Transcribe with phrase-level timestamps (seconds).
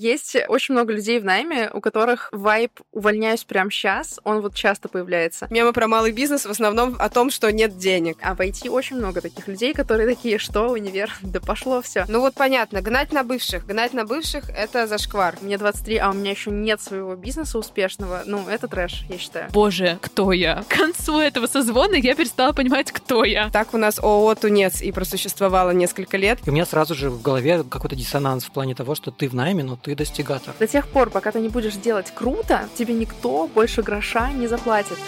[0.00, 4.88] Есть очень много людей в найме, у которых вайп «увольняюсь прямо сейчас», он вот часто
[4.88, 5.46] появляется.
[5.50, 8.16] Мемы про малый бизнес в основном о том, что нет денег.
[8.22, 12.06] А в IT очень много таких людей, которые такие, что, универ, да пошло все.
[12.08, 13.66] Ну вот понятно, гнать на бывших.
[13.66, 15.36] Гнать на бывших— это зашквар.
[15.42, 18.22] Мне 23, а у меня еще нет своего бизнеса успешного.
[18.24, 19.50] Ну, это трэш, я считаю.
[19.52, 20.64] Боже, кто я?
[20.66, 23.50] К концу этого созвона я перестала понимать, кто я.
[23.50, 26.38] Так у нас ООО «Тунец» и просуществовало несколько лет.
[26.46, 29.34] И у меня сразу же в голове какой-то диссонанс в плане того, что ты в
[29.34, 30.54] найме, но ты достигатор.
[30.58, 34.98] До тех пор, пока ты не будешь делать круто, тебе никто больше гроша не заплатит.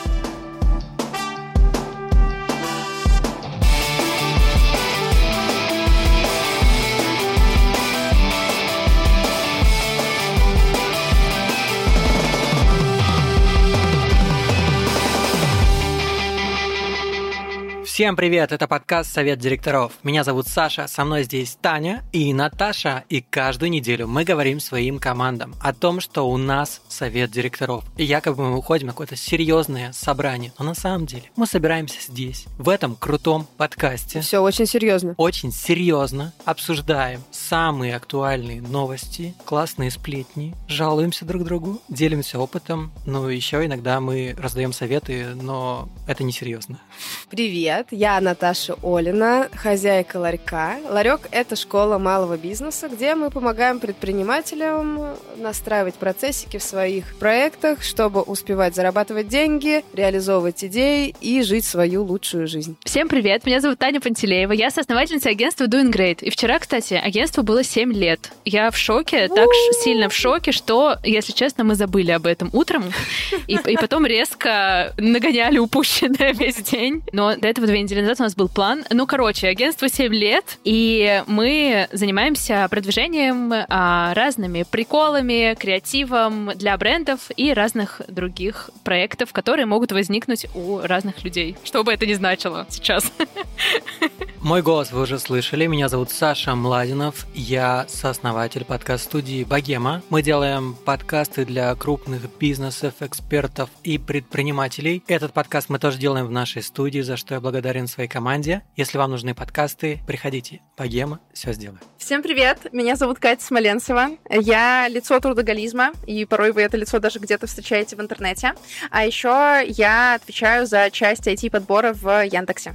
[17.92, 19.92] Всем привет, это подкаст «Совет директоров».
[20.02, 23.04] Меня зовут Саша, со мной здесь Таня и Наташа.
[23.10, 27.84] И каждую неделю мы говорим своим командам о том, что у нас совет директоров.
[27.98, 30.54] И якобы мы уходим на какое-то серьезное собрание.
[30.58, 34.22] Но на самом деле мы собираемся здесь, в этом крутом подкасте.
[34.22, 35.14] Все очень серьезно.
[35.18, 42.90] Очень серьезно обсуждаем самые актуальные новости, классные сплетни, жалуемся друг другу, делимся опытом.
[43.04, 46.80] Ну, еще иногда мы раздаем советы, но это не серьезно.
[47.28, 50.76] Привет, я Наташа Олина, хозяйка ларька.
[50.88, 58.22] Ларек– это школа малого бизнеса, где мы помогаем предпринимателям настраивать процессики в своих проектах, чтобы
[58.22, 62.76] успевать зарабатывать деньги, реализовывать идеи и жить свою лучшую жизнь.
[62.84, 66.18] Всем привет, меня зовут Таня Пантелеева, я соосновательница агентства Doing Great.
[66.20, 68.30] И вчера, кстати, агентству было 7 лет.
[68.44, 69.48] Я в шоке, так
[69.82, 72.84] сильно в шоке, что, если честно, мы забыли об этом утром,
[73.48, 77.02] и, и потом резко нагоняли упущенное весь день.
[77.12, 78.84] Но до этого две недели назад у нас был план.
[78.90, 87.30] Ну, короче, агентство 7 лет, и мы занимаемся продвижением а, разными приколами, креативом для брендов
[87.34, 91.56] и разных других проектов, которые могут возникнуть у разных людей.
[91.64, 93.10] Что бы это ни значило сейчас.
[94.42, 95.66] Мой голос вы уже слышали.
[95.66, 97.28] Меня зовут Саша Младинов.
[97.32, 100.02] Я сооснователь подкаст-студии «Богема».
[100.10, 105.04] Мы делаем подкасты для крупных бизнесов, экспертов и предпринимателей.
[105.06, 108.64] Этот подкаст мы тоже делаем в нашей студии, за что я благодарен своей команде.
[108.74, 110.60] Если вам нужны подкасты, приходите.
[110.76, 111.82] «Богема» все сделает.
[111.96, 114.08] Всем привет, меня зовут Катя Смоленцева.
[114.28, 118.54] Я лицо трудоголизма, и порой вы это лицо даже где-то встречаете в интернете.
[118.90, 122.74] А еще я отвечаю за часть IT-подбора в Яндексе.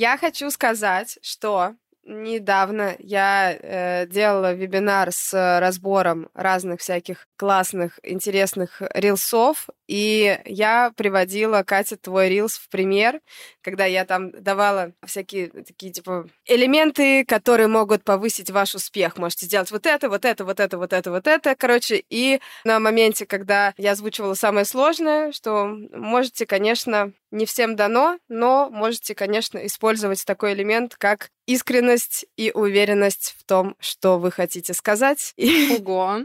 [0.00, 1.74] Я хочу сказать, что
[2.04, 11.64] недавно я э, делала вебинар с разбором разных всяких классных, интересных рилсов, и я приводила,
[11.64, 13.20] Катя, твой рилс в пример,
[13.60, 19.16] когда я там давала всякие такие, типа, элементы, которые могут повысить ваш успех.
[19.16, 22.04] Можете сделать вот это, вот это, вот это, вот это, вот это, короче.
[22.08, 28.70] И на моменте, когда я озвучивала самое сложное, что можете, конечно, не всем дано, но
[28.70, 35.34] можете, конечно, использовать такой элемент, как искренность и уверенность в том, что вы хотите сказать.
[35.78, 36.20] Ого!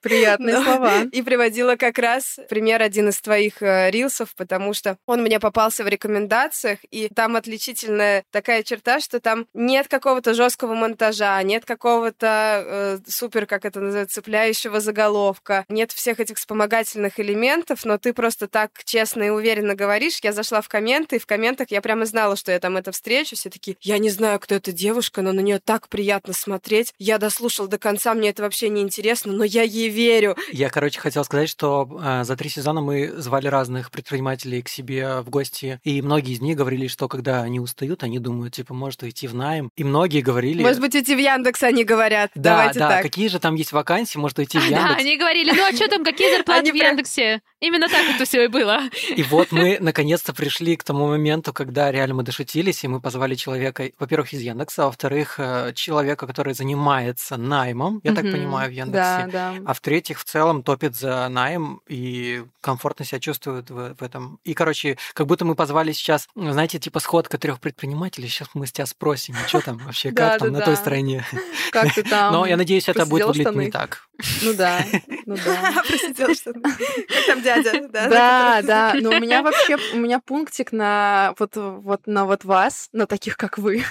[0.00, 1.02] Приятные Но, слова.
[1.12, 5.84] И приводила как раз пример один из твоих э, рилсов, потому что он мне попался
[5.84, 12.64] в рекомендациях, и там отличительная такая черта, что там нет какого-то жесткого монтажа, нет какого-то
[12.64, 18.46] э, супер, как это называется, цепляющего заголовка, нет всех этих вспомогательных элементов, но ты просто
[18.46, 20.20] так честно и уверенно говоришь.
[20.22, 23.36] Я зашла в комменты, и в комментах я прямо знала, что я там это встречу.
[23.36, 26.94] Все такие, я не знаю, кто эта девушка, но на нее так приятно смотреть.
[26.98, 30.36] Я дослушал до конца, мне это вообще не интересно, но я ей верю.
[30.52, 35.20] Я, короче, хотел сказать, что э, за три сезона мы звали разных предпринимателей к себе
[35.20, 39.02] в гости, и многие из них говорили, что когда они устают, они думают, типа, может
[39.02, 39.70] уйти в найм.
[39.76, 40.62] И многие говорили...
[40.62, 42.30] Может быть, уйти в Яндекс они говорят.
[42.34, 43.02] Да, Давайте да, так.
[43.02, 44.82] какие же там есть вакансии, может уйти в Яндекс.
[44.82, 47.40] Да, они говорили, ну а что там, какие зарплаты в Яндексе?
[47.60, 48.82] Именно так это все и было.
[49.16, 53.34] И вот мы наконец-то пришли к тому моменту, когда реально мы дошутились, и мы позвали
[53.34, 58.72] человека, во-первых, из Яндекса, а во-вторых, э, человека, который занимается наймом, я так понимаю, в
[58.72, 58.98] Яндексе.
[58.98, 59.54] Да, да.
[59.64, 64.40] А в-третьих, в целом топит за найм и комфортно себя чувствует в, в этом.
[64.42, 68.26] И, короче, как будто мы позвали сейчас, знаете, типа сходка трех предпринимателей.
[68.28, 71.24] Сейчас мы с тебя спросим, что там вообще, как там на той стороне.
[71.70, 72.32] Как ты там?
[72.32, 74.08] Но я надеюсь, это будет выглядеть не так.
[74.42, 74.84] Ну да.
[75.26, 75.82] Ну да.
[75.86, 76.60] Просидел что-то.
[76.60, 77.88] Как там дядя?
[77.92, 78.94] Да, да.
[78.94, 83.36] Но у меня вообще, у меня пунктик на вот, вот на вот вас, на таких,
[83.36, 83.84] как вы.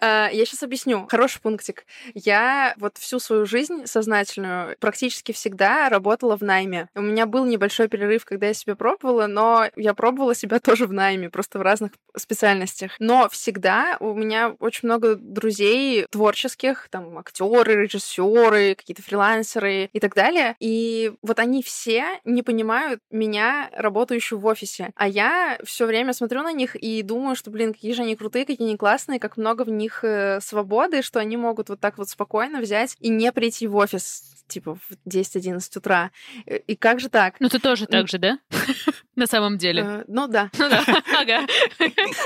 [0.00, 1.06] А, я сейчас объясню.
[1.08, 1.86] Хороший пунктик.
[2.14, 6.88] Я вот всю свою жизнь сознательную практически всегда работала в найме.
[6.94, 10.92] У меня был небольшой перерыв, когда я себя пробовала, но я пробовала себя тоже в
[10.92, 12.92] найме, просто в разных специальностях.
[12.98, 20.14] Но всегда у меня очень много друзей творческих, там актеры, режиссеры, какие-то фрилансеры и так
[20.14, 20.56] далее.
[20.60, 24.90] И вот они все не понимают меня, работающую в офисе.
[24.94, 28.46] А я все время смотрю на них и думаю, что, блин, какие же они крутые,
[28.46, 32.08] какие они классные, как много в них э, свободы, что они могут вот так вот
[32.08, 36.10] спокойно взять и не прийти в офис типа в 10-11 утра.
[36.46, 37.36] И как же так?
[37.40, 38.38] Ну, ты тоже так же, да?
[39.16, 39.82] На самом деле.
[39.82, 40.50] Э, ну да.
[40.58, 40.84] Ну да,
[41.20, 41.46] ага.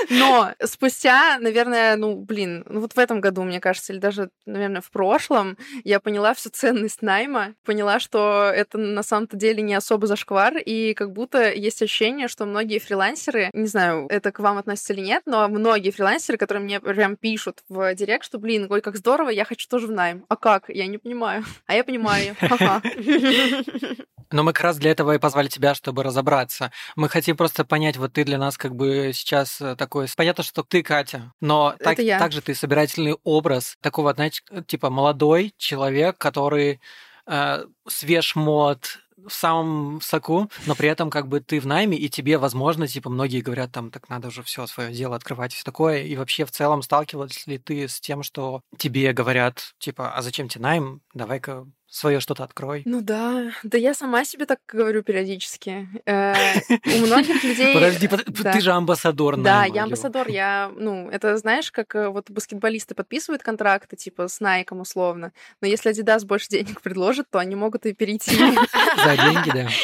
[0.09, 4.81] Но спустя, наверное, ну, блин, ну вот в этом году, мне кажется, или даже, наверное,
[4.81, 10.07] в прошлом, я поняла всю ценность найма, поняла, что это на самом-то деле не особо
[10.07, 14.93] зашквар, и как будто есть ощущение, что многие фрилансеры, не знаю, это к вам относится
[14.93, 18.97] или нет, но многие фрилансеры, которые мне прям пишут в директ, что, блин, ой, как
[18.97, 20.25] здорово, я хочу тоже в найм.
[20.27, 20.69] А как?
[20.69, 21.45] Я не понимаю.
[21.67, 22.35] А я понимаю.
[24.31, 26.71] Но мы как раз для этого и позвали тебя, чтобы разобраться.
[26.95, 30.07] Мы хотим просто понять, вот ты для нас как бы сейчас э, такой...
[30.15, 32.19] Понятно, что ты Катя, но так, я.
[32.19, 36.79] также ты собирательный образ такого, знаете, типа молодой человек, который
[37.27, 42.09] э, свеж мод, в самом соку, но при этом как бы ты в найме, и
[42.09, 45.63] тебе, возможно, типа, многие говорят, там, так надо уже все свое дело открывать и все
[45.63, 46.03] такое.
[46.03, 50.47] И вообще в целом сталкивались ли ты с тем, что тебе говорят, типа, а зачем
[50.47, 51.01] тебе найм?
[51.13, 52.83] Давай-ка свое что-то открой.
[52.85, 55.89] Ну да, да я сама себе так говорю периодически.
[56.05, 56.33] Э,
[56.69, 57.73] у многих людей...
[57.73, 62.95] Подожди, ты же амбассадор Да, я амбассадор, я, ну, это знаешь, как э, вот баскетболисты
[62.95, 67.85] подписывают контракты, типа, с Найком условно, но если Adidas больше денег предложит, то они могут
[67.85, 68.37] и перейти.
[68.37, 69.67] За деньги, да.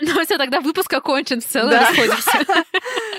[0.00, 2.30] Ну все, тогда выпуск окончен, в целом расходимся.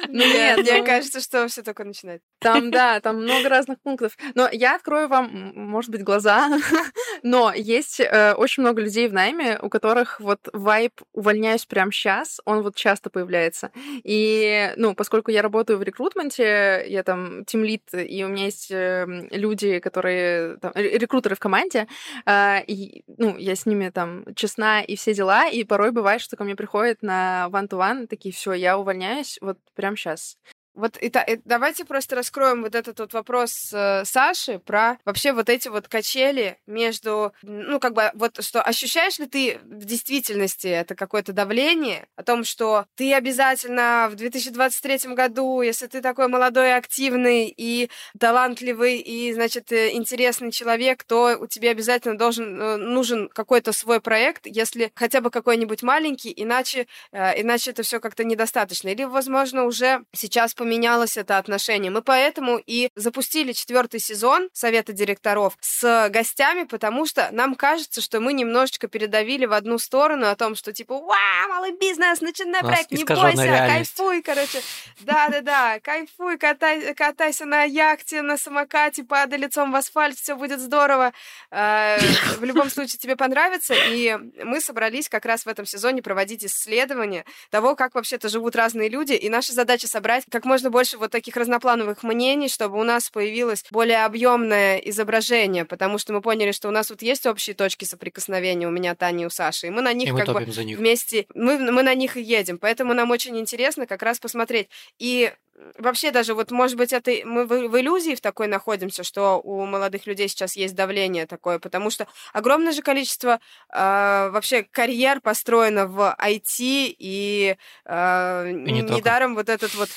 [0.08, 2.22] Ну нет, мне ну кажется, что все только начинает.
[2.40, 4.18] Там, да, там много разных пунктов.
[4.36, 6.50] Но я открою вам, может быть, глаза.
[7.24, 12.40] Но есть э, очень много людей в найме, у которых вот вайп «увольняюсь прямо сейчас»,
[12.46, 13.72] он вот часто появляется.
[14.04, 19.06] И, ну, поскольку я работаю в рекрутменте, я там тимлит, и у меня есть э,
[19.32, 21.88] люди, которые, там, рекрутеры в команде,
[22.26, 26.38] э, и, ну, я с ними там честна и все дела, и порой бывает, что
[26.38, 30.38] ко мне приходят на one-to-one, такие, все, я увольняюсь вот прямо сейчас.
[30.80, 35.50] Вот и, и давайте просто раскроем вот этот вот вопрос э, Саши про вообще вот
[35.50, 40.96] эти вот качели между, ну, как бы, вот что, ощущаешь ли ты в действительности это
[40.96, 47.54] какое-то давление о том, что ты обязательно в 2023 году, если ты такой молодой, активный
[47.56, 47.90] и
[48.20, 54.00] талантливый, и, значит, э, интересный человек, то у тебя обязательно должен, э, нужен какой-то свой
[54.02, 58.90] проект, если хотя бы какой-нибудь маленький, иначе, э, иначе это все как-то недостаточно.
[58.90, 61.90] Или, возможно, уже сейчас поменялось это отношение.
[61.90, 68.20] Мы поэтому и запустили четвертый сезон Совета директоров с гостями, потому что нам кажется, что
[68.20, 72.92] мы немножечко передавили в одну сторону о том, что типа, вау, малый бизнес, начинай проект,
[72.92, 73.96] не бойся, реальность.
[73.96, 74.62] кайфуй, короче.
[75.00, 81.14] Да-да-да, кайфуй, катай, катайся на яхте, на самокате, падай лицом в асфальт, все будет здорово.
[81.50, 81.98] Э,
[82.38, 87.26] в любом случае тебе понравится, и мы собрались как раз в этом сезоне проводить исследования
[87.50, 91.38] того, как вообще-то живут разные люди, и наша задача собрать как можно больше вот таких
[91.38, 96.72] разноплановых мнений, чтобы у нас появилось более объемное изображение, потому что мы поняли, что у
[96.72, 99.94] нас вот есть общие точки соприкосновения у меня, Тани и у Саши, и мы на
[99.94, 100.78] них и как бы них.
[100.80, 104.70] вместе, мы, мы на них и едем, поэтому нам очень интересно как раз посмотреть.
[104.98, 105.32] И
[105.78, 109.66] вообще даже вот, может быть, это мы в, в иллюзии в такой находимся, что у
[109.66, 113.40] молодых людей сейчас есть давление такое, потому что огромное же количество
[113.72, 119.90] э, вообще карьер построено в IT, и, э, и не недаром вот этот вот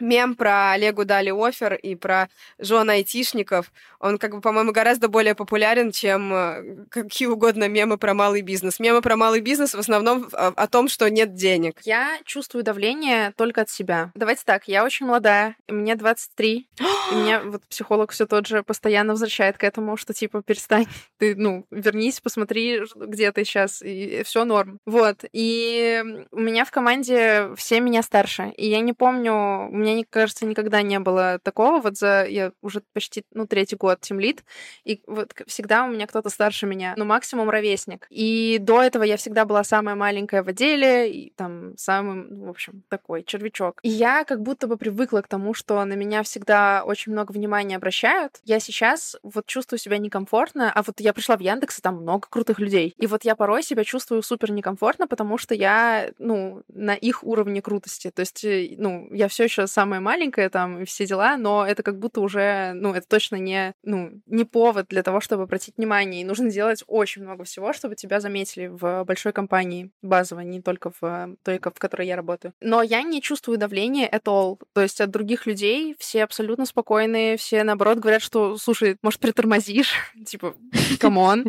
[0.00, 2.28] мем про Олегу дали офер и про
[2.58, 8.14] жен айтишников, он, как бы, по-моему, гораздо более популярен, чем э, какие угодно мемы про
[8.14, 8.80] малый бизнес.
[8.80, 11.80] Мемы про малый бизнес в основном о том, что нет денег.
[11.84, 14.10] Я чувствую давление только от себя.
[14.14, 19.12] Давайте так, я очень молодая, мне 23, и меня вот психолог все тот же постоянно
[19.12, 20.86] возвращает к этому, что типа перестань,
[21.18, 24.78] ты, ну, вернись, посмотри, где ты сейчас, и все норм.
[24.86, 29.89] Вот, и у меня в команде все меня старше, и я не помню, у меня
[29.94, 31.80] меня, кажется, никогда не было такого.
[31.80, 34.44] Вот за я уже почти, ну, третий год тимлит,
[34.84, 38.06] и вот всегда у меня кто-то старше меня, ну, максимум ровесник.
[38.10, 42.50] И до этого я всегда была самая маленькая в отделе, и там самым, ну, в
[42.50, 43.80] общем, такой червячок.
[43.82, 47.76] И я как будто бы привыкла к тому, что на меня всегда очень много внимания
[47.76, 48.40] обращают.
[48.44, 52.28] Я сейчас вот чувствую себя некомфортно, а вот я пришла в Яндекс, и там много
[52.28, 52.94] крутых людей.
[52.96, 57.62] И вот я порой себя чувствую супер некомфортно, потому что я, ну, на их уровне
[57.62, 58.10] крутости.
[58.10, 61.82] То есть, э, ну, я все еще самая маленькая там и все дела, но это
[61.82, 66.20] как будто уже, ну, это точно не, ну, не повод для того, чтобы обратить внимание.
[66.20, 70.92] И нужно делать очень много всего, чтобы тебя заметили в большой компании базово, не только
[71.00, 72.52] в той, в которой я работаю.
[72.60, 74.58] Но я не чувствую давления at all.
[74.74, 79.94] То есть от других людей все абсолютно спокойные, все, наоборот, говорят, что, слушай, может, притормозишь?
[80.26, 80.54] типа,
[80.98, 81.46] come on.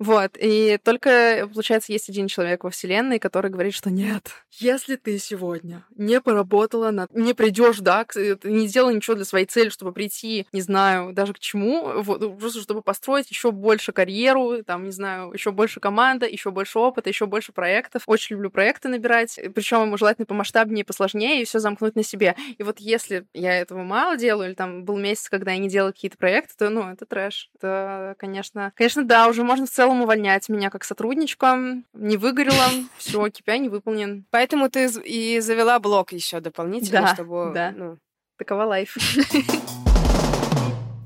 [0.00, 0.32] Вот.
[0.40, 5.84] И только, получается, есть один человек во Вселенной, который говорит, что нет, если ты сегодня
[5.96, 7.14] не поработала, над...
[7.14, 8.06] не придешь, да,
[8.44, 12.60] не сделала ничего для своей цели, чтобы прийти, не знаю, даже к чему, вот, просто
[12.60, 17.26] чтобы построить еще больше карьеру, там, не знаю, еще больше команда, еще больше опыта, еще
[17.26, 18.02] больше проектов.
[18.06, 22.34] Очень люблю проекты набирать, причем желательно помасштабнее, посложнее, и все замкнуть на себе.
[22.56, 25.92] И вот если я этого мало делаю, или там был месяц, когда я не делала
[25.92, 27.50] какие-то проекты, то, ну, это трэш.
[27.56, 31.58] Это, конечно, конечно, да, уже можно в целом увольнять меня как сотрудничка.
[31.92, 32.64] Не выгорела,
[32.96, 34.24] все, KPI не выполнен.
[34.30, 37.47] Поэтому ты и завела блог еще дополнительно, да, чтобы...
[37.52, 37.98] Да, ну...
[38.36, 38.96] такова лайф.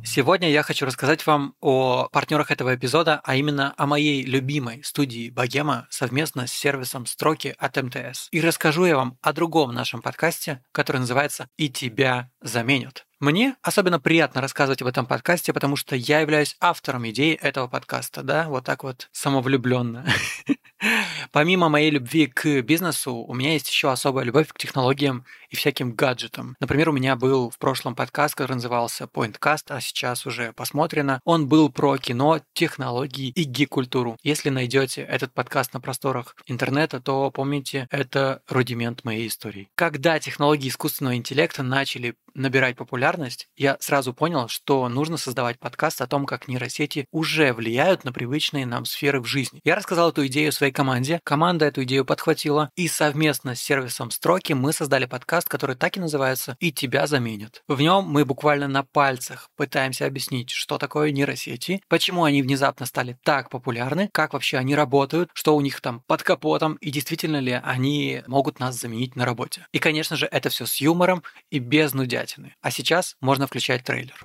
[0.04, 5.30] Сегодня я хочу рассказать вам о партнерах этого эпизода, а именно о моей любимой студии
[5.30, 8.28] Богема совместно с сервисом Строки от МТС.
[8.30, 13.06] И расскажу я вам о другом нашем подкасте, который называется «И тебя заменят».
[13.22, 18.24] Мне особенно приятно рассказывать в этом подкасте, потому что я являюсь автором идеи этого подкаста,
[18.24, 20.04] да, вот так вот самовлюбленно.
[21.30, 25.92] Помимо моей любви к бизнесу, у меня есть еще особая любовь к технологиям и всяким
[25.92, 26.56] гаджетам.
[26.58, 31.20] Например, у меня был в прошлом подкаст, который назывался Pointcast, а сейчас уже посмотрено.
[31.24, 34.16] Он был про кино, технологии и гик-культуру.
[34.24, 39.68] Если найдете этот подкаст на просторах интернета, то помните, это рудимент моей истории.
[39.76, 46.06] Когда технологии искусственного интеллекта начали набирать популярность, я сразу понял, что нужно создавать подкаст о
[46.06, 49.60] том, как нейросети уже влияют на привычные нам сферы в жизни.
[49.64, 54.52] Я рассказал эту идею своей команде, команда эту идею подхватила, и совместно с сервисом Строки
[54.52, 57.62] мы создали подкаст, который так и называется «И тебя заменят».
[57.68, 63.16] В нем мы буквально на пальцах пытаемся объяснить, что такое нейросети, почему они внезапно стали
[63.24, 67.60] так популярны, как вообще они работают, что у них там под капотом, и действительно ли
[67.62, 69.66] они могут нас заменить на работе.
[69.72, 72.54] И, конечно же, это все с юмором и без нудятины.
[72.60, 74.24] А сейчас можно включать трейлер.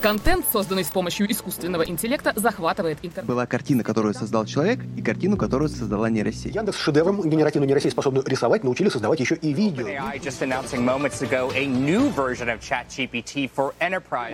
[0.00, 3.26] Контент, созданный с помощью искусственного интеллекта, захватывает интернет.
[3.26, 6.54] Была картина, которую создал человек, и картину, которую создала нейросеть.
[6.54, 9.86] Яндекс шедевром генеративную нейросеть, способную рисовать, научили создавать еще и видео.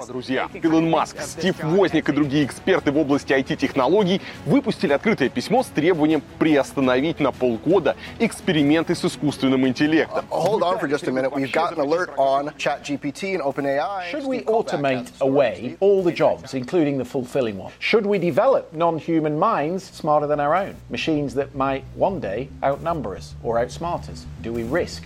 [0.07, 5.67] Друзья, Илон Маск, Стив Возник и другие эксперты в области IT-технологий выпустили открытое письмо с
[5.67, 10.25] требованием приостановить на полгода эксперименты с искусственным интеллектом.
[10.31, 11.33] Hold on for just a minute.
[11.33, 14.13] We've got an alert on ChatGPT and OpenAI.
[14.13, 17.73] Should we automate away all the jobs, including the fulfilling one?
[17.79, 20.77] Should we develop non human minds smarter than our own?
[20.91, 24.27] Machines that might one day outnumber us or outsmart us?
[24.43, 25.05] Do we risk?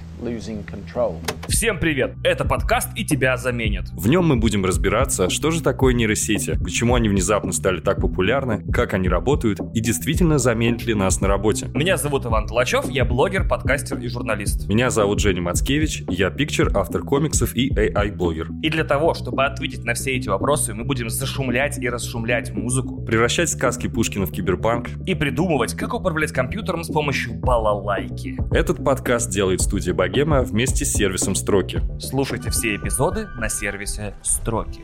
[1.48, 2.14] Всем привет!
[2.22, 3.88] Это подкаст «И тебя заменят».
[3.92, 8.62] В нем мы будем разбираться, что же такое нейросети, почему они внезапно стали так популярны,
[8.70, 11.70] как они работают и действительно заменят ли нас на работе.
[11.74, 14.68] Меня зовут Иван Толачев, я блогер, подкастер и журналист.
[14.68, 18.50] Меня зовут Женя Мацкевич, я пикчер, автор комиксов и AI-блогер.
[18.62, 23.02] И для того, чтобы ответить на все эти вопросы, мы будем зашумлять и расшумлять музыку.
[23.02, 24.90] Превращать сказки Пушкина в киберпанк.
[25.06, 28.36] И придумывать, как управлять компьютером с помощью балалайки.
[28.50, 31.82] Этот подкаст делает студия Богема вместе с сервисом Строки.
[32.00, 34.80] Слушайте все эпизоды на сервисе Строки.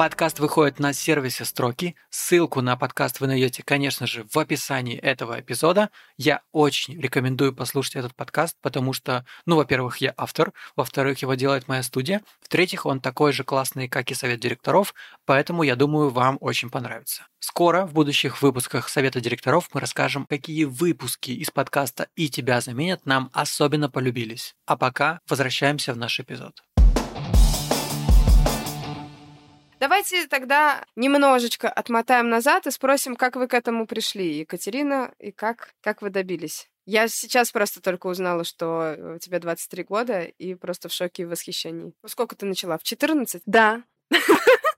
[0.00, 1.94] Подкаст выходит на сервисе Строки.
[2.08, 5.90] Ссылку на подкаст вы найдете, конечно же, в описании этого эпизода.
[6.16, 11.68] Я очень рекомендую послушать этот подкаст, потому что, ну, во-первых, я автор, во-вторых, его делает
[11.68, 14.94] моя студия, в-третьих, он такой же классный, как и совет директоров,
[15.26, 17.26] поэтому, я думаю, вам очень понравится.
[17.40, 23.04] Скоро в будущих выпусках Совета директоров мы расскажем, какие выпуски из подкаста «И тебя заменят»
[23.04, 24.54] нам особенно полюбились.
[24.66, 26.62] А пока возвращаемся в наш эпизод.
[29.80, 35.70] Давайте тогда немножечко отмотаем назад и спросим, как вы к этому пришли, Екатерина, и как,
[35.80, 36.68] как вы добились.
[36.84, 41.26] Я сейчас просто только узнала, что у тебя 23 года, и просто в шоке и
[41.26, 41.94] восхищении.
[42.02, 42.76] Во сколько ты начала?
[42.76, 43.42] В 14?
[43.46, 43.82] Да.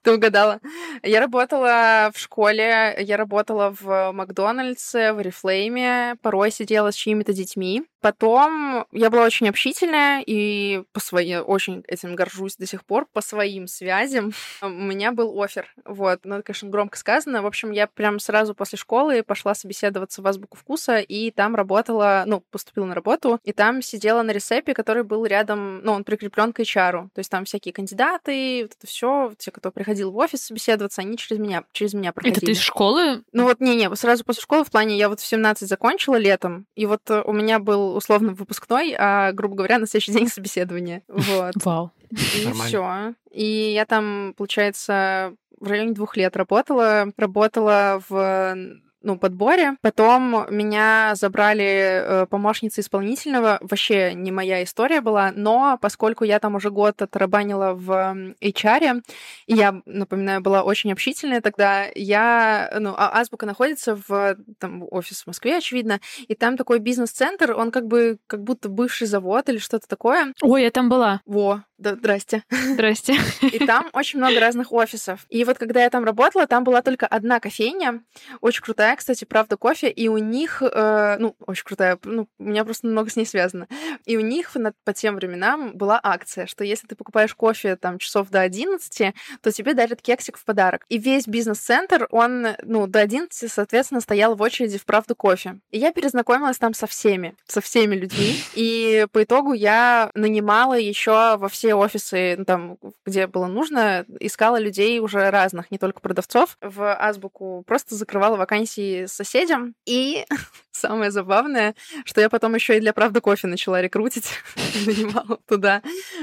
[0.03, 0.61] Ты угадала.
[1.03, 7.85] Я работала в школе, я работала в Макдональдсе, в Рифлейме, порой сидела с чьими-то детьми.
[8.03, 13.21] Потом я была очень общительная и по своей очень этим горжусь до сих пор по
[13.21, 14.33] своим связям.
[14.61, 16.21] У меня был офер, вот.
[16.25, 17.43] Ну, это, конечно, громко сказано.
[17.43, 22.25] В общем, я прям сразу после школы пошла собеседоваться в Азбуку вкуса и там работала,
[22.27, 26.53] ну, поступила на работу, и там сидела на ресепе, который был рядом, ну, он прикреплен
[26.53, 27.09] к HR.
[27.15, 31.17] То есть там всякие кандидаты, вот это все, те, кто приходил в офис собеседоваться, они
[31.17, 32.39] через меня, через меня проходили.
[32.39, 33.23] Это ты из школы?
[33.31, 36.87] Ну вот, не-не, сразу после школы в плане, я вот в 17 закончила летом, и
[36.87, 41.03] вот э, у меня был условно выпускной, а, грубо говоря, на следующий день собеседование.
[41.09, 41.55] Вот.
[41.65, 41.93] Вау.
[42.11, 43.15] И все.
[43.31, 47.07] И я там, получается, в районе двух лет работала.
[47.17, 48.57] Работала в
[49.03, 49.77] ну, подборе.
[49.81, 53.59] Потом меня забрали э, помощницы исполнительного.
[53.61, 59.03] Вообще не моя история была, но поскольку я там уже год отрабанила в HR,
[59.47, 65.23] и я, напоминаю, была очень общительная тогда, я, ну, а Азбука находится в там, офис
[65.23, 69.59] в Москве, очевидно, и там такой бизнес-центр, он как бы как будто бывший завод или
[69.59, 70.33] что-то такое.
[70.43, 71.21] Ой, я там была.
[71.27, 72.45] Во, да, здрасте.
[72.51, 73.17] Здрасте.
[73.43, 75.27] И там очень много разных офисов.
[75.29, 78.03] И вот когда я там работала, там была только одна кофейня,
[78.41, 82.65] очень крутая, кстати, правда, кофе, и у них, э, ну, очень крутая, ну, у меня
[82.65, 83.67] просто много с ней связано.
[84.07, 87.99] И у них на, по тем временам была акция, что если ты покупаешь кофе там
[87.99, 90.85] часов до 11, то тебе дарят кексик в подарок.
[90.89, 95.59] И весь бизнес-центр, он, ну, до 11, соответственно, стоял в очереди в правду кофе.
[95.73, 98.37] И я перезнакомилась там со всеми, со всеми людьми.
[98.55, 104.59] И по итогу я нанимала еще во все офисы, ну, там, где было нужно, искала
[104.59, 106.57] людей уже разных, не только продавцов.
[106.61, 109.75] В Азбуку просто закрывала вакансии соседям.
[109.87, 110.25] И
[110.73, 111.75] самое забавное,
[112.05, 114.31] что я потом еще и для правды кофе начала рекрутить,
[114.87, 115.83] нанимала туда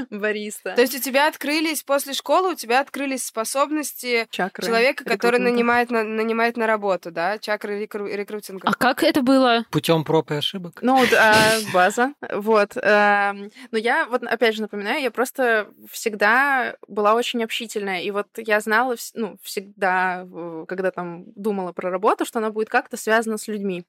[0.09, 0.73] бариста.
[0.75, 5.89] То есть у тебя открылись после школы, у тебя открылись способности Чакры человека, который нанимает
[5.91, 8.67] на, нанимает на работу, да, чакры рекру- рекрутинга.
[8.67, 9.65] А как это было?
[9.71, 10.79] Путем проб и ошибок.
[10.81, 11.35] Ну, вот, а,
[11.73, 12.13] база.
[12.33, 12.75] Вот.
[12.75, 15.38] эм, Но я, вот опять же напоминаю, я просто
[15.89, 18.01] всегда была очень общительная.
[18.01, 20.27] И вот я знала, ну, всегда,
[20.67, 23.85] когда там думала про работу, что она будет как-то связана с людьми.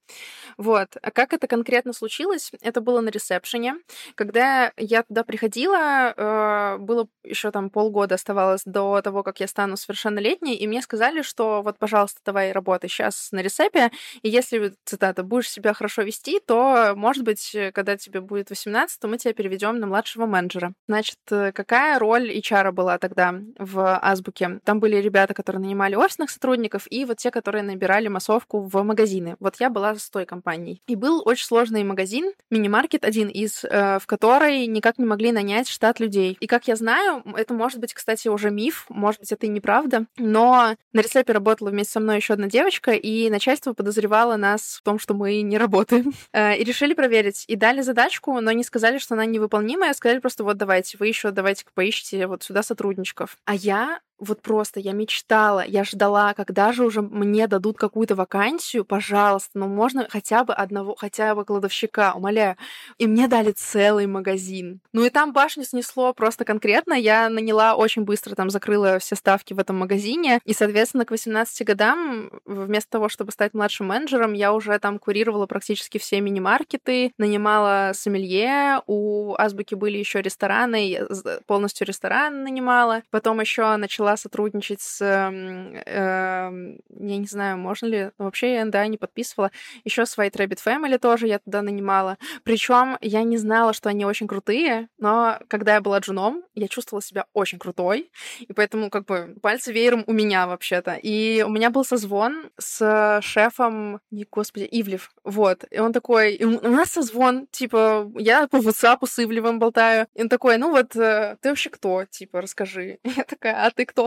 [0.57, 0.97] Вот.
[1.03, 2.51] А как это конкретно случилось?
[2.63, 3.77] Это было на ресепшене.
[4.15, 9.77] Когда я туда приходила, э, было еще там полгода оставалось до того, как я стану
[9.77, 13.91] совершеннолетней, и мне сказали, что вот, пожалуйста, давай работай сейчас на ресепе,
[14.23, 19.09] и если, цитата, будешь себя хорошо вести, то, может быть, когда тебе будет 18, то
[19.09, 20.73] мы тебя переведем на младшего менеджера.
[20.89, 21.19] Значит,
[21.55, 24.61] какая роль HR была тогда в Азбуке?
[24.65, 29.37] Там были ребята, которые нанимали офисных сотрудников, и вот те, которые набирали массовку в магазины.
[29.41, 30.83] Вот я была с той компанией.
[30.87, 35.69] И был очень сложный магазин, мини-маркет один из, э, в который никак не могли нанять
[35.69, 36.37] штат людей.
[36.41, 40.07] И как я знаю, это может быть, кстати, уже миф, может быть, это и неправда,
[40.17, 44.83] но на ресепе работала вместе со мной еще одна девочка, и начальство подозревало нас в
[44.83, 46.13] том, что мы не работаем.
[46.33, 47.45] Э, И решили проверить.
[47.49, 51.20] И дали задачку, но не сказали, что она невыполнимая, сказали просто вот давайте, вы еще
[51.31, 53.37] давайте поищите вот сюда сотрудничков.
[53.45, 58.85] А я вот просто я мечтала, я ждала, когда же уже мне дадут какую-то вакансию,
[58.85, 62.57] пожалуйста, ну можно хотя бы одного, хотя бы кладовщика, умоляю.
[62.99, 64.81] И мне дали целый магазин.
[64.93, 66.95] Ну и там башню снесло просто конкретно.
[66.95, 70.41] Я наняла очень быстро, там закрыла все ставки в этом магазине.
[70.45, 75.47] И, соответственно, к 18 годам, вместо того, чтобы стать младшим менеджером, я уже там курировала
[75.47, 81.07] практически все мини-маркеты, нанимала сомелье, у Азбуки были еще рестораны,
[81.47, 83.03] полностью ресторан нанимала.
[83.11, 88.87] Потом еще начала сотрудничать с, эм, я не знаю, можно ли, но вообще я НДА
[88.87, 89.51] не подписывала.
[89.85, 92.19] Еще с White Rabbit Family тоже я туда нанимала.
[92.45, 97.03] Причем я не знала, что они очень крутые, но когда я была джуном, я чувствовала
[97.03, 100.95] себя очень крутой, и поэтому как бы пальцы веером у меня вообще-то.
[100.95, 105.65] И у меня был созвон с шефом, не, господи, Ивлев, вот.
[105.71, 110.07] И он такой, и у у нас созвон, типа, я по WhatsApp с Ивлевым болтаю.
[110.15, 112.05] И он такой, ну вот, э, ты вообще кто?
[112.05, 112.99] Типа, расскажи.
[113.17, 114.00] Я такая, а ты кто?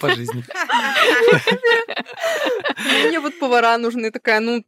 [0.00, 0.44] По жизни.
[3.06, 4.10] Мне вот повара нужны.
[4.10, 4.64] Такая, ну,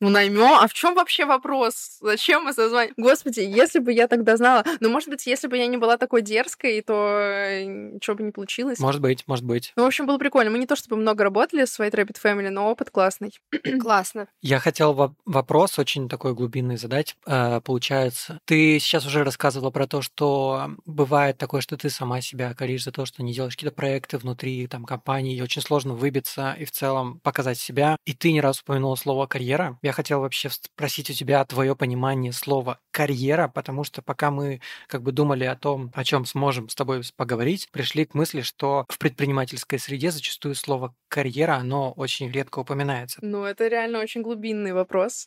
[0.00, 0.42] ну наймем.
[0.60, 1.98] А в чем вообще вопрос?
[2.00, 2.94] Зачем мы созваниваем?
[2.96, 4.64] Господи, если бы я тогда знала.
[4.80, 8.78] Ну, может быть, если бы я не была такой дерзкой, то ничего бы не получилось.
[8.78, 9.72] Может быть, может быть.
[9.76, 10.50] Ну, в общем, было прикольно.
[10.50, 13.32] Мы не то чтобы много работали с White Rabbit Family, но опыт классный.
[13.80, 14.28] Классно.
[14.42, 17.16] Я хотел во- вопрос очень такой глубинный задать.
[17.26, 22.52] Э, Получается, ты сейчас уже рассказывала про то, что бывает такое, что ты сама себя
[22.54, 26.56] коришь за то, что не делаешь какие-то проекты внутри там компании, и очень сложно выбиться
[26.58, 27.96] и в целом показать себя.
[28.06, 29.78] И ты не раз упомянула слово карьера.
[29.82, 35.02] Я хотел вообще спросить у тебя твое понимание слова карьера, потому что пока мы как
[35.02, 38.98] бы думали о том, о чем сможем с тобой поговорить, пришли к мысли, что в
[38.98, 43.18] предпринимательской среде зачастую слово карьера, оно очень редко упоминается.
[43.20, 45.26] Ну, это реально очень глубинный вопрос.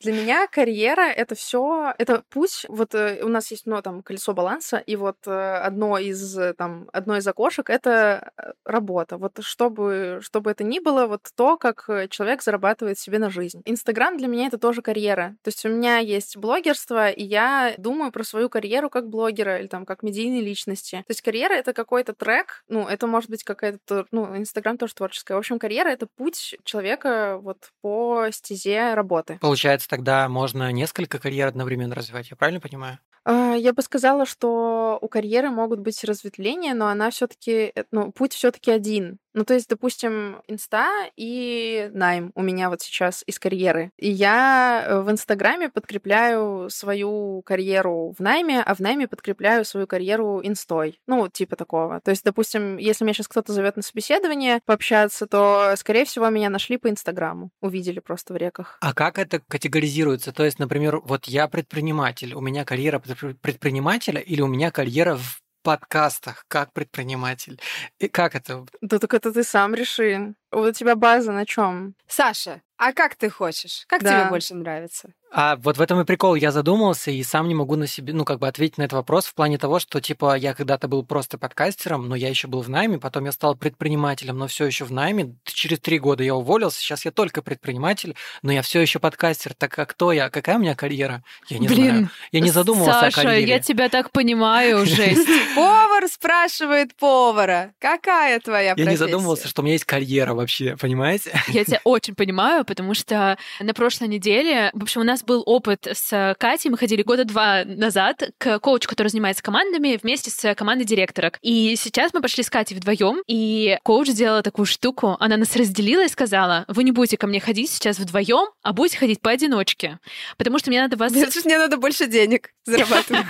[0.00, 2.66] Для меня карьера— это все, это путь.
[2.68, 6.52] Вот э, у нас есть, ну, там, колесо баланса, и вот э, одно из, э,
[6.54, 8.32] там, одно из окошек— это
[8.64, 9.18] работа.
[9.18, 13.62] Вот чтобы, чтобы это ни было, вот то, как человек зарабатывает себе на жизнь.
[13.64, 15.36] Инстаграм для меня— это тоже карьера.
[15.42, 19.66] То есть у меня есть блогерство, и я думаю про свою карьеру как блогера или
[19.66, 20.96] там как медийной личности.
[21.06, 25.34] То есть карьера— это какой-то трек, ну, это может быть какая-то, ну, Инстаграм тоже творческая.
[25.34, 29.38] В общем, карьера— это путь человека вот по стезе работы.
[29.40, 32.98] Получается, тогда можно несколько карьер одновременно развивать, я правильно понимаю?
[33.24, 38.12] А, я бы сказала, что у карьеры могут быть разветвления, но она все-таки, э, ну,
[38.12, 39.18] путь все-таки один.
[39.34, 43.92] Ну, то есть, допустим, инста и найм у меня вот сейчас из карьеры.
[43.96, 49.86] И я э, в Инстаграме подкрепляю свою карьеру в найме, а в найме подкрепляю свою
[49.86, 51.00] карьеру инстой.
[51.06, 52.00] Ну, типа такого.
[52.00, 56.50] То есть, допустим, если меня сейчас кто-то зовет на собеседование пообщаться, то, скорее всего, меня
[56.50, 57.50] нашли по Инстаграму.
[57.60, 58.78] Увидели просто в реках.
[58.80, 60.32] А как это категоризируется?
[60.32, 65.40] То есть, например, вот я предприниматель, у меня карьера предпринимателя или у меня карьера в
[65.62, 67.60] подкастах как предприниматель.
[67.98, 68.64] И как это?
[68.80, 70.34] Да так это ты сам реши.
[70.50, 71.94] Вот у тебя база на чем?
[72.06, 73.84] Саша, а как ты хочешь?
[73.88, 74.22] Как да.
[74.22, 75.10] тебе больше нравится?
[75.32, 76.34] А вот в этом и прикол.
[76.34, 79.26] Я задумался и сам не могу на себе, ну, как бы ответить на этот вопрос
[79.26, 82.68] в плане того, что, типа, я когда-то был просто подкастером, но я еще был в
[82.68, 85.36] найме, потом я стал предпринимателем, но все еще в найме.
[85.44, 89.54] Через три года я уволился, сейчас я только предприниматель, но я все еще подкастер.
[89.54, 90.30] Так а кто я?
[90.30, 91.22] Какая у меня карьера?
[91.48, 92.10] Я не Блин, знаю.
[92.32, 93.48] Я не задумывался Саша, о карьере.
[93.48, 95.28] я тебя так понимаю, жесть.
[95.54, 97.72] Повар спрашивает повара.
[97.78, 98.84] Какая твоя профессия?
[98.84, 101.32] Я не задумывался, что у меня есть карьера вообще, понимаете?
[101.48, 105.86] Я тебя очень понимаю, потому что на прошлой неделе, в общем, у нас был опыт
[105.90, 110.84] с Катей, мы ходили года два назад к коучу, который занимается командами, вместе с командой
[110.84, 111.38] директорок.
[111.42, 116.04] И сейчас мы пошли с Катей вдвоем, и коуч сделала такую штуку, она нас разделила
[116.04, 119.98] и сказала, вы не будете ко мне ходить сейчас вдвоем, а будете ходить поодиночке,
[120.36, 121.12] потому что мне надо вас...
[121.12, 123.24] Мне надо больше денег зарабатывать.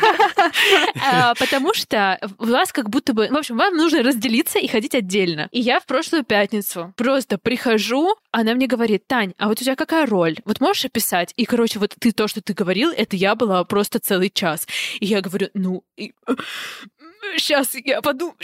[1.02, 3.28] А, потому что у вас как будто бы...
[3.28, 5.48] В общем, вам нужно разделиться и ходить отдельно.
[5.50, 9.74] И я в прошлую пятницу просто прихожу, она мне говорит, Тань, а вот у тебя
[9.74, 10.36] какая роль?
[10.44, 11.32] Вот можешь описать?
[11.38, 14.68] И, короче, вот ты то, что ты говорил, это я была просто целый час.
[15.00, 15.82] И я говорю, ну,
[17.38, 18.36] сейчас я подумаю,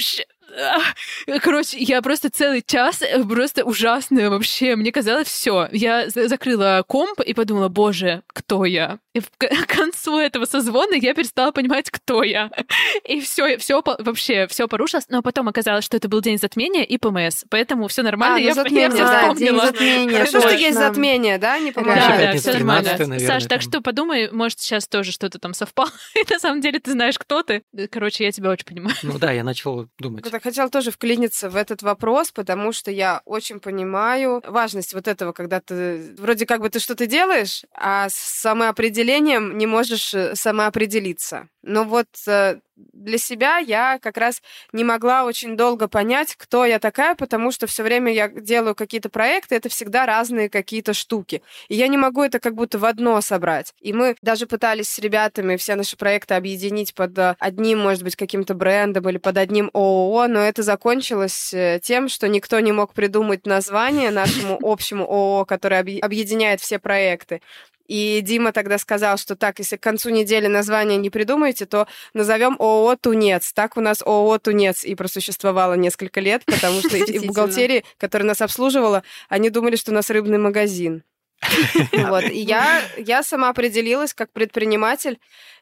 [1.42, 4.76] Короче, я просто целый час, э, просто ужасно вообще.
[4.76, 5.68] Мне казалось, все.
[5.72, 8.98] Я закрыла комп и подумала, боже, кто я?
[9.14, 12.50] И к концу этого созвона я перестала понимать, кто я.
[13.04, 15.06] И все, все вообще, все порушилось.
[15.08, 17.44] Но потом оказалось, что это был день затмения и ПМС.
[17.48, 18.36] Поэтому все нормально.
[18.36, 20.26] А, ну, я, затмение, я да, день затмения.
[20.26, 21.58] Что, что есть затмение, да?
[21.58, 22.20] Не помогает.
[22.20, 22.90] Да, да, все нормально.
[22.90, 25.90] Наверное, Саш, так что подумай, может, сейчас тоже что-то там совпало.
[26.14, 27.62] И на самом деле ты знаешь, кто ты.
[27.90, 28.96] Короче, я тебя очень понимаю.
[29.02, 33.22] Ну да, я начал думать так хотела тоже вклиниться в этот вопрос, потому что я
[33.24, 38.14] очень понимаю важность вот этого, когда ты вроде как бы ты что-то делаешь, а с
[38.14, 41.48] самоопределением не можешь э, самоопределиться.
[41.62, 46.78] Но вот э, для себя я как раз не могла очень долго понять, кто я
[46.78, 51.42] такая, потому что все время я делаю какие-то проекты, это всегда разные какие-то штуки.
[51.68, 53.72] И я не могу это как будто в одно собрать.
[53.80, 58.16] И мы даже пытались с ребятами все наши проекты объединить под э, одним, может быть,
[58.16, 62.92] каким-то брендом или под одним ООО, но это закончилось э, тем, что никто не мог
[62.92, 67.40] придумать название нашему общему ООО, которое объединяет все проекты.
[67.88, 72.56] И Дима тогда сказал, что так, если к концу недели название не придумаете, то назовем
[72.58, 73.52] ООО «Тунец».
[73.52, 78.26] Так у нас ООО «Тунец» и просуществовало несколько лет, потому что и в бухгалтерии, которая
[78.28, 81.02] нас обслуживала, они думали, что у нас рыбный магазин.
[81.92, 82.24] Вот.
[82.24, 85.18] И я, я сама определилась как предприниматель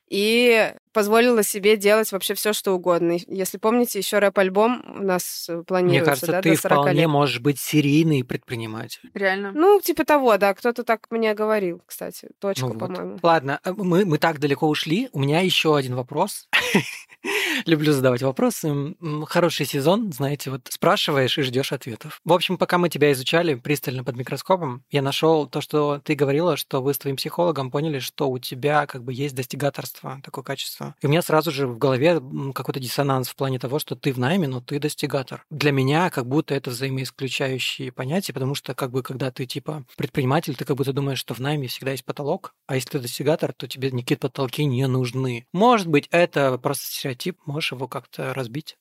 [0.09, 3.17] и позволила себе делать вообще все, что угодно.
[3.27, 7.09] Если помните, еще рэп-альбом у нас планируется, Мне кажется, да, ты вполне лет.
[7.09, 9.11] можешь быть серийный предприниматель.
[9.15, 9.53] Реально?
[9.53, 10.53] Ну, типа того, да.
[10.55, 12.29] Кто-то так мне говорил, кстати.
[12.39, 13.13] Точка, ну, по-моему.
[13.13, 13.25] Вот.
[13.25, 15.09] Ладно, э, мы, мы так далеко ушли.
[15.13, 16.49] У меня еще один вопрос.
[17.67, 18.95] Люблю задавать вопросы.
[19.27, 22.21] Хороший сезон, знаете, вот спрашиваешь и ждешь ответов.
[22.25, 26.57] В общем, пока мы тебя изучали пристально под микроскопом, я нашел то, что ты говорила,
[26.57, 30.95] что вы с твоим психологом поняли, что у тебя как бы есть достигаторство, такое качество.
[31.01, 32.21] И у меня сразу же в голове
[32.55, 35.45] какой-то диссонанс в плане того, что ты в найме, но ты достигатор.
[35.51, 40.55] Для меня как будто это взаимоисключающие понятия, потому что как бы когда ты типа предприниматель,
[40.55, 43.69] ты как будто думаешь, что в найме всегда есть потолок, а если ты достигатор, то
[43.69, 45.47] тебе никакие потолки не нужны.
[45.53, 48.77] Может быть, это просто стереотип, можешь его как-то разбить?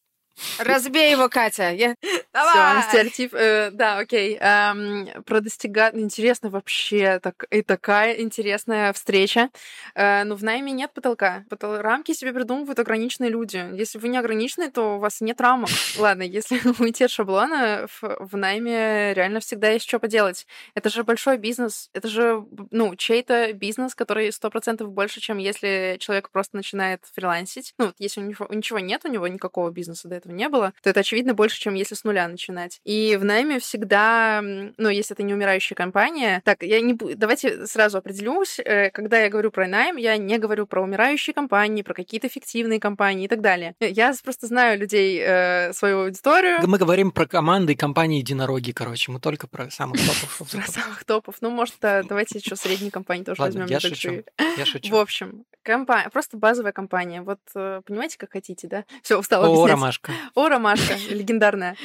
[0.59, 1.71] Разбей его, Катя.
[1.71, 1.95] Я...
[2.33, 2.81] Давай!
[2.81, 3.35] Все, стереотип.
[3.35, 4.37] Э, да, окей.
[4.39, 5.93] Эм, про достигать...
[5.93, 7.19] Интересно вообще.
[7.19, 9.49] Так, и такая интересная встреча.
[9.93, 11.45] Э, но в найме нет потолка.
[11.49, 11.77] Потол...
[11.77, 13.63] Рамки себе придумывают ограниченные люди.
[13.73, 15.69] Если вы не ограничены, то у вас нет рамок.
[15.97, 20.47] Ладно, если уйти от шаблона, в, в найме реально всегда есть что поделать.
[20.73, 21.91] Это же большой бизнес.
[21.93, 27.75] Это же, ну, чей-то бизнес, который сто процентов больше, чем если человек просто начинает фрилансить.
[27.77, 30.73] Ну, вот если у него ничего нет, у него никакого бизнеса до этого не было,
[30.81, 32.79] то это, очевидно, больше, чем если с нуля начинать.
[32.83, 36.41] И в найме всегда, ну, если это не умирающая компания...
[36.45, 36.93] Так, я не.
[36.93, 38.59] Давайте сразу определюсь.
[38.59, 42.79] Э, когда я говорю про найм, я не говорю про умирающие компании, про какие-то фиктивные
[42.79, 43.75] компании и так далее.
[43.79, 46.59] Я просто знаю людей, э, свою аудиторию.
[46.65, 49.11] Мы говорим про команды и компании единороги, короче.
[49.11, 50.51] Мы только про самых топов.
[50.51, 51.35] Про самых топов.
[51.41, 53.65] Ну, может, давайте еще средние компании тоже возьмем.
[53.65, 54.23] Я шучу.
[54.57, 54.91] Я шучу.
[54.91, 57.21] В общем, компания, просто базовая компания.
[57.21, 58.85] Вот э, понимаете, как хотите, да?
[59.01, 60.11] Все, устала О, ромашка.
[60.35, 61.75] О, ромашка, легендарная.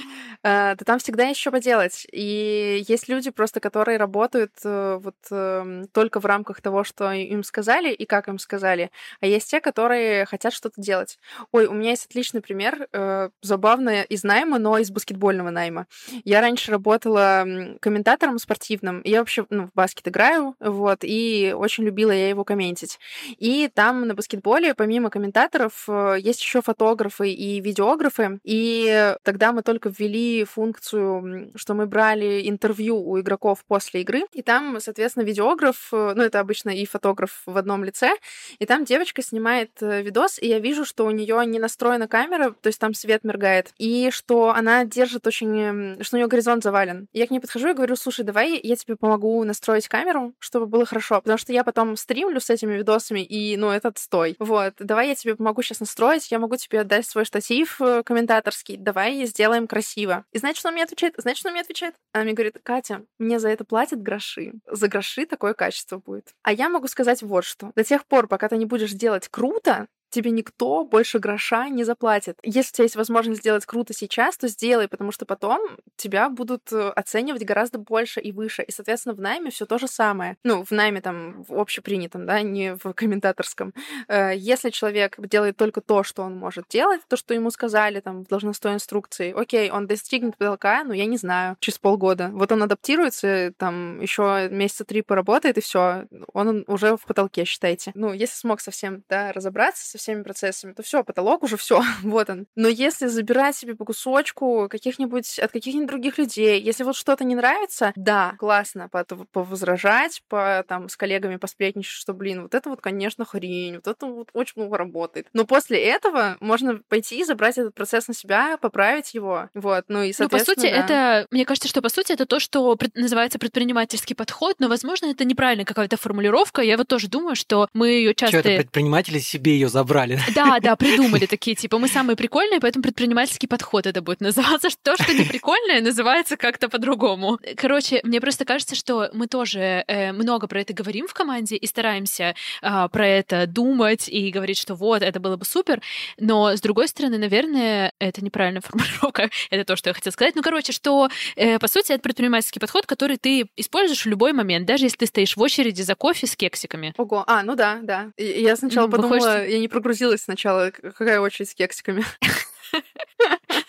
[0.42, 2.06] Да там всегда что поделать.
[2.12, 7.42] И есть люди просто, которые работают э, вот эм, только в рамках того, что им
[7.42, 8.90] сказали и как им сказали.
[9.20, 11.18] А есть те, которые хотят что-то делать.
[11.52, 15.86] Ой, у меня есть отличный пример, э, забавно из найма, но из баскетбольного найма.
[16.24, 17.46] Я раньше работала
[17.80, 19.02] комментатором спортивным.
[19.04, 22.98] Я вообще ну, в баскет играю, вот, и очень любила я его комментить.
[23.38, 28.40] И там на баскетболе, помимо комментаторов, э, есть еще фотографы и видеографы.
[28.44, 30.17] И тогда мы только ввели
[30.48, 34.24] функцию, что мы брали интервью у игроков после игры.
[34.32, 38.10] И там, соответственно, видеограф, э, ну, это обычно и фотограф в одном лице.
[38.58, 42.54] И там девочка снимает э, видос, и я вижу, что у нее не настроена камера,
[42.60, 46.02] то есть там свет моргает, и что она держит очень...
[46.02, 47.08] что у нее горизонт завален.
[47.12, 50.84] Я к ней подхожу и говорю, слушай, давай я тебе помогу настроить камеру, чтобы было
[50.86, 54.36] хорошо, потому что я потом стримлю с этими видосами, и, ну, это отстой.
[54.38, 58.76] Вот, давай я тебе помогу сейчас настроить, я могу тебе отдать свой штатив э, комментаторский,
[58.76, 60.07] давай сделаем красиво.
[60.32, 61.14] И знаете, что он мне отвечает?
[61.16, 61.94] Знаете, что он мне отвечает?
[62.12, 64.52] Она мне говорит, Катя, мне за это платят гроши.
[64.66, 66.34] За гроши такое качество будет.
[66.42, 67.72] А я могу сказать вот что.
[67.74, 72.38] До тех пор, пока ты не будешь делать круто, тебе никто больше гроша не заплатит.
[72.42, 75.60] Если у тебя есть возможность сделать круто сейчас, то сделай, потому что потом
[75.96, 78.62] тебя будут э, оценивать гораздо больше и выше.
[78.62, 80.36] И, соответственно, в найме все то же самое.
[80.44, 83.74] Ну, в найме там в общепринятом, да, не в комментаторском.
[84.08, 88.24] Э, если человек делает только то, что он может делать, то, что ему сказали там
[88.24, 92.30] в должностной инструкции, окей, он достигнет потолка, ну, я не знаю, через полгода.
[92.32, 97.92] Вот он адаптируется, там еще месяца три поработает, и все, он уже в потолке, считайте.
[97.94, 102.46] Ну, если смог совсем, да, разобраться всеми процессами, то все, потолок уже все, вот он.
[102.56, 107.34] Но если забирать себе по кусочку каких-нибудь от каких-нибудь других людей, если вот что-то не
[107.34, 112.80] нравится, да, классно по повозражать, по там с коллегами посплетничать, что, блин, вот это вот,
[112.80, 115.26] конечно, хрень, вот это вот очень много работает.
[115.32, 120.02] Но после этого можно пойти и забрать этот процесс на себя, поправить его, вот, ну
[120.02, 120.68] и, Ну, по сути, да.
[120.68, 125.06] это, мне кажется, что, по сути, это то, что пред- называется предпринимательский подход, но, возможно,
[125.06, 126.62] это неправильная какая-то формулировка.
[126.62, 128.40] Я вот тоже думаю, что мы ее часто...
[128.40, 129.87] Что это предприниматели себе ее забрали?
[130.34, 134.68] Да, да, придумали такие, типа, мы самые прикольные, поэтому предпринимательский подход это будет называться.
[134.82, 137.38] То, что не прикольное, называется как-то по-другому.
[137.56, 141.66] Короче, мне просто кажется, что мы тоже э, много про это говорим в команде и
[141.66, 145.80] стараемся э, про это думать и говорить, что вот, это было бы супер,
[146.18, 150.34] но, с другой стороны, наверное, это неправильная формулировка, это то, что я хотела сказать.
[150.36, 154.66] Ну, короче, что, э, по сути, это предпринимательский подход, который ты используешь в любой момент,
[154.66, 156.94] даже если ты стоишь в очереди за кофе с кексиками.
[156.96, 158.10] Ого, а, ну да, да.
[158.16, 162.04] Я сначала подумала, выходишь- я не прогрузилась сначала, к- какая очередь с кексиками.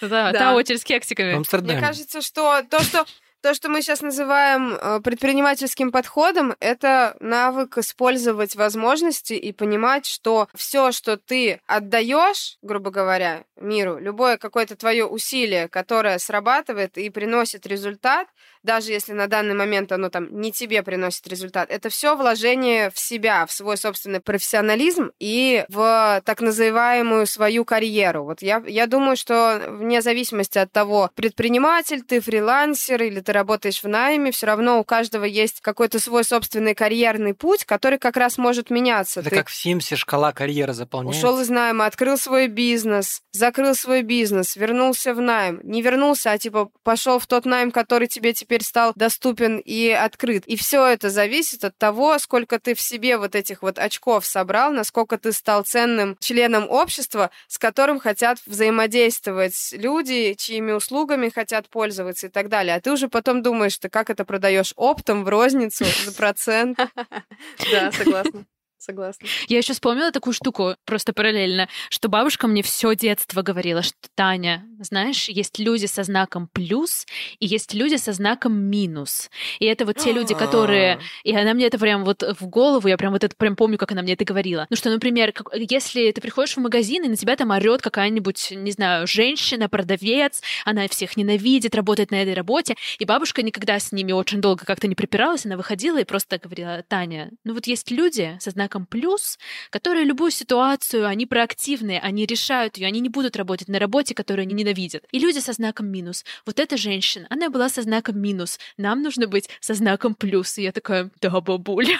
[0.01, 1.33] Да, та очередь с кексиками.
[1.73, 3.05] Мне кажется, что то, что
[3.41, 10.47] то, что мы сейчас называем э, предпринимательским подходом, это навык использовать возможности и понимать, что
[10.55, 17.65] все, что ты отдаешь, грубо говоря, миру, любое какое-то твое усилие, которое срабатывает и приносит
[17.65, 18.27] результат,
[18.63, 22.99] даже если на данный момент оно там не тебе приносит результат, это все вложение в
[22.99, 28.25] себя, в свой собственный профессионализм и в так называемую свою карьеру.
[28.25, 33.83] Вот я, я думаю, что вне зависимости от того, предприниматель ты, фрилансер или ты работаешь
[33.83, 38.39] в найме, все равно у каждого есть какой-то свой собственный карьерный путь, который как раз
[38.39, 39.19] может меняться.
[39.19, 41.27] Это Ты как в Симсе шкала карьеры заполняется.
[41.27, 45.59] Ушел из найма, открыл свой бизнес, закрыл свой бизнес, вернулся в найм.
[45.61, 50.47] Не вернулся, а типа пошел в тот найм, который тебе теперь стал доступен и открыт.
[50.47, 54.71] И все это зависит от того, сколько ты в себе вот этих вот очков собрал,
[54.71, 62.25] насколько ты стал ценным членом общества, с которым хотят взаимодействовать люди, чьими услугами хотят пользоваться
[62.25, 62.73] и так далее.
[62.73, 66.79] А ты уже потом думаешь, ты как это продаешь оптом в розницу за процент.
[67.71, 68.45] Да, согласна.
[68.79, 69.27] Согласна.
[69.49, 74.65] Я еще вспомнила такую штуку, просто параллельно, что бабушка мне все детство говорила, что Таня,
[74.79, 77.05] знаешь, есть люди со знаком плюс
[77.39, 79.29] и есть люди со знаком минус.
[79.59, 81.01] И это вот те люди, которые...
[81.25, 83.91] И она мне это прям вот в голову, я прям вот это прям помню, как
[83.91, 84.65] она мне это говорила.
[84.69, 88.51] Ну что, например, как, если ты приходишь в магазин, и на тебя там орет какая-нибудь,
[88.51, 93.91] не знаю, женщина, продавец, она всех ненавидит, работает на этой работе, и бабушка никогда с
[93.91, 97.91] ними очень долго как-то не припиралась, она выходила и просто говорила, Таня, ну вот есть
[97.91, 99.39] люди со знаком знаком плюс,
[99.71, 104.43] которые любую ситуацию, они проактивные, они решают ее, они не будут работать на работе, которую
[104.43, 105.03] они ненавидят.
[105.11, 106.23] И люди со знаком минус.
[106.45, 108.59] Вот эта женщина, она была со знаком минус.
[108.77, 110.57] Нам нужно быть со знаком плюс.
[110.57, 111.97] И я такая, да, бабуля.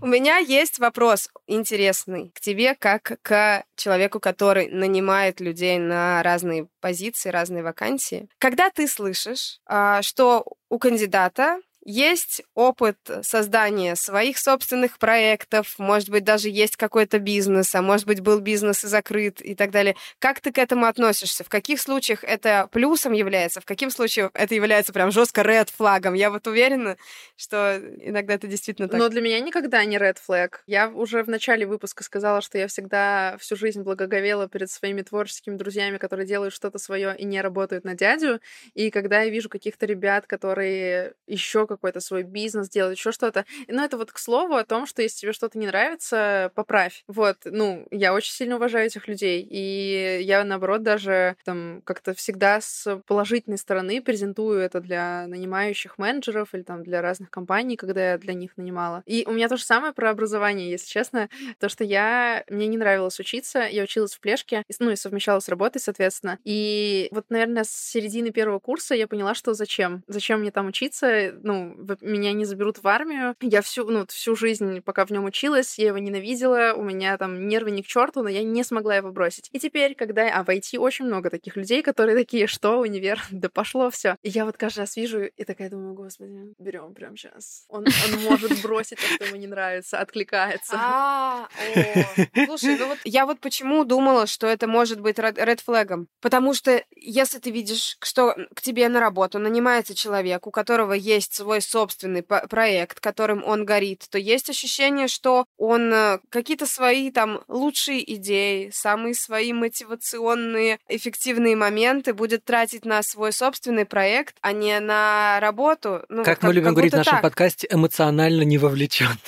[0.00, 6.68] У меня есть вопрос интересный к тебе, как к человеку, который нанимает людей на разные
[6.80, 8.28] позиции, разные вакансии.
[8.38, 16.22] Когда ты слышишь, а, что у кандидата есть опыт создания своих собственных проектов, может быть,
[16.22, 19.96] даже есть какой-то бизнес, а может быть, был бизнес и закрыт и так далее.
[20.18, 21.44] Как ты к этому относишься?
[21.44, 26.12] В каких случаях это плюсом является, в каких случаях это является прям жестко red флагом?
[26.12, 26.98] Я вот уверена,
[27.36, 29.00] что иногда это действительно так.
[29.00, 30.56] Но для меня никогда не red flag.
[30.66, 35.56] Я уже в начале выпуска сказала, что я всегда всю жизнь благоговела перед своими творческими
[35.56, 38.40] друзьями, которые делают что-то свое и не работают на дядю.
[38.74, 43.44] И когда я вижу каких-то ребят, которые еще как какой-то свой бизнес, делать еще что-то.
[43.68, 47.04] Но это вот к слову о том, что если тебе что-то не нравится, поправь.
[47.06, 52.60] Вот, ну, я очень сильно уважаю этих людей, и я, наоборот, даже там как-то всегда
[52.60, 58.18] с положительной стороны презентую это для нанимающих менеджеров или там для разных компаний, когда я
[58.18, 59.02] для них нанимала.
[59.06, 62.44] И у меня то же самое про образование, если честно, то, что я...
[62.48, 66.38] Мне не нравилось учиться, я училась в плешке, ну, и совмещала с работой, соответственно.
[66.44, 70.02] И вот, наверное, с середины первого курса я поняла, что зачем?
[70.06, 71.32] Зачем мне там учиться?
[71.42, 71.67] Ну,
[72.00, 73.34] меня не заберут в армию.
[73.40, 77.48] Я всю, ну, всю жизнь, пока в нем училась, я его ненавидела, у меня там
[77.48, 79.48] нервы не к черту, но я не смогла его бросить.
[79.52, 80.28] И теперь, когда...
[80.28, 84.16] А в IT очень много таких людей, которые такие, что, универ, да пошло все.
[84.22, 87.64] И я вот каждый раз вижу и такая думаю, господи, берем прямо сейчас.
[87.68, 90.76] Он, он может бросить то, что ему не нравится, откликается.
[90.76, 91.48] А,
[92.46, 96.08] слушай, ну вот я вот почему думала, что это может быть ред флегом.
[96.20, 101.34] Потому что если ты видишь, что к тебе на работу нанимается человек, у которого есть
[101.48, 107.40] свой собственный проект, которым он горит, то есть ощущение, что он э, какие-то свои там
[107.48, 114.78] лучшие идеи, самые свои мотивационные, эффективные моменты будет тратить на свой собственный проект, а не
[114.78, 116.02] на работу.
[116.10, 117.22] Ну, как, как мы любим как говорить в нашем так.
[117.22, 119.18] подкасте, эмоционально не вовлечен.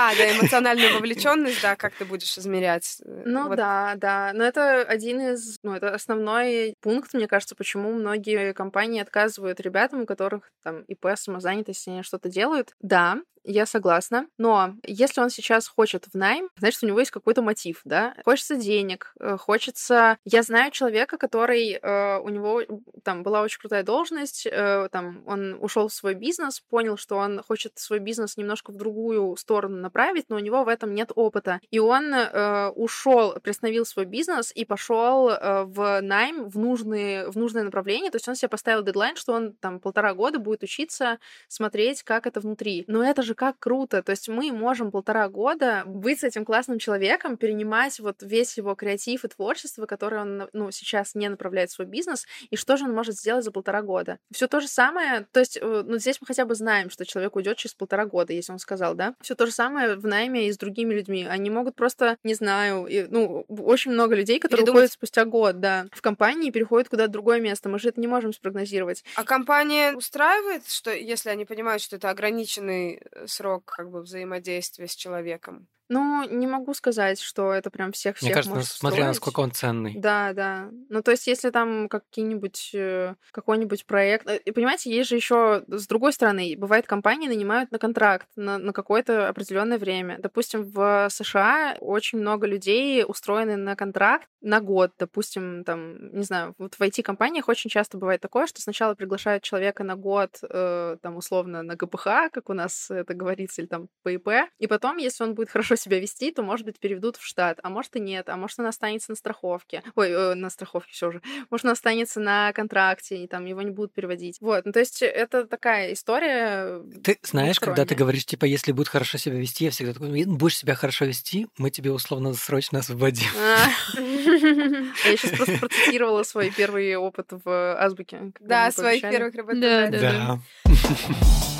[0.00, 3.02] А, да, эмоциональная вовлеченность, да, как ты будешь измерять?
[3.04, 3.56] Э, ну вот.
[3.56, 4.30] да, да.
[4.32, 10.02] Но это один из, ну, это основной пункт, мне кажется, почему многие компании отказывают ребятам,
[10.02, 12.74] у которых там ИП, самозанятость, они что-то делают.
[12.80, 14.26] Да, я согласна.
[14.36, 18.14] Но если он сейчас хочет в найм, значит, у него есть какой-то мотив, да?
[18.24, 20.18] Хочется денег, э, хочется...
[20.24, 21.78] Я знаю человека, который...
[21.80, 22.62] Э, у него
[23.02, 27.42] там была очень крутая должность, э, там он ушел в свой бизнес, понял, что он
[27.42, 31.60] хочет свой бизнес немножко в другую сторону направить, но у него в этом нет опыта.
[31.70, 37.36] И он э, ушел, приостановил свой бизнес и пошел э, в найм в, нужные, в
[37.36, 38.10] нужное направление.
[38.10, 42.26] То есть он себе поставил дедлайн, что он там полтора года будет учиться смотреть, как
[42.26, 42.84] это внутри.
[42.86, 44.02] Но это же как круто.
[44.02, 48.74] То есть мы можем полтора года быть с этим классным человеком, перенимать вот весь его
[48.74, 52.84] креатив и творчество, которое он ну, сейчас не направляет в свой бизнес, и что же
[52.84, 54.18] он может сделать за полтора года.
[54.32, 57.36] Все то же самое, то есть э, ну, здесь мы хотя бы знаем, что человек
[57.36, 59.14] уйдет через полтора года, если он сказал, да.
[59.20, 61.24] Все то же самое в найме и с другими людьми.
[61.24, 64.78] Они могут просто, не знаю, и, ну, очень много людей, которые Передумать.
[64.78, 67.68] уходят спустя год, да, в компании и переходят куда-то другое место.
[67.68, 69.04] Мы же это не можем спрогнозировать.
[69.14, 74.88] А компания устраивает, что если они понимают, что это ограниченный э, срок как бы взаимодействия
[74.88, 75.68] с человеком.
[75.88, 79.08] Ну, не могу сказать, что это прям всех-всех Мне кажется, может смотря строить.
[79.08, 79.94] насколько он ценный.
[79.96, 80.68] Да, да.
[80.88, 84.28] Ну, то есть, если там какие-нибудь, э, какой-нибудь проект...
[84.28, 88.58] Э, и, понимаете, есть же еще с другой стороны, бывает, компании нанимают на контракт на,
[88.58, 90.18] на какое-то определенное время.
[90.18, 94.92] Допустим, в США очень много людей устроены на контракт на год.
[94.98, 99.84] Допустим, там, не знаю, вот в IT-компаниях очень часто бывает такое, что сначала приглашают человека
[99.84, 104.10] на год, э, там, условно, на ГПХ, как у нас это говорится, или там по
[104.10, 107.58] ИП, и потом, если он будет хорошо себя вести, то, может быть, переведут в штат,
[107.62, 109.82] а может и нет, а может он останется на страховке.
[109.94, 111.22] Ой, э, на страховке все же.
[111.50, 114.38] Может он останется на контракте, и там его не будут переводить.
[114.40, 116.82] Вот, ну то есть это такая история.
[117.02, 120.56] Ты знаешь, когда ты говоришь, типа, если будет хорошо себя вести, я всегда такой, будешь
[120.56, 123.26] себя хорошо вести, мы тебе условно срочно освободим.
[123.38, 123.68] А.
[125.04, 128.32] Я сейчас просто процитировала свой первый опыт в азбуке.
[128.40, 130.00] Да, своих первых работодателей.
[130.00, 130.38] Да.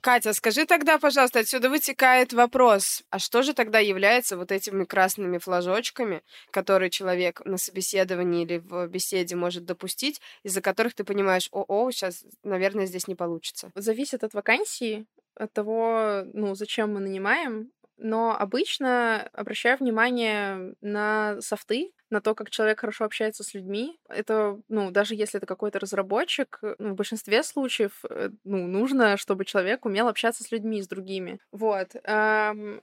[0.00, 5.38] Катя, скажи тогда, пожалуйста, отсюда вытекает вопрос, а что же тогда является вот этими красными
[5.38, 11.90] флажочками, которые человек на собеседовании или в беседе может допустить, из-за которых ты понимаешь, о-о,
[11.90, 13.70] сейчас, наверное, здесь не получится?
[13.74, 21.92] Зависит от вакансии, от того, ну, зачем мы нанимаем, но обычно обращаю внимание на софты,
[22.10, 23.98] на то, как человек хорошо общается с людьми.
[24.08, 29.16] Это, ну, даже если это какой-то разработчик, э, ну, в большинстве случаев, э, ну, нужно,
[29.16, 31.40] чтобы человек умел общаться с людьми, с другими.
[31.52, 31.94] Вот.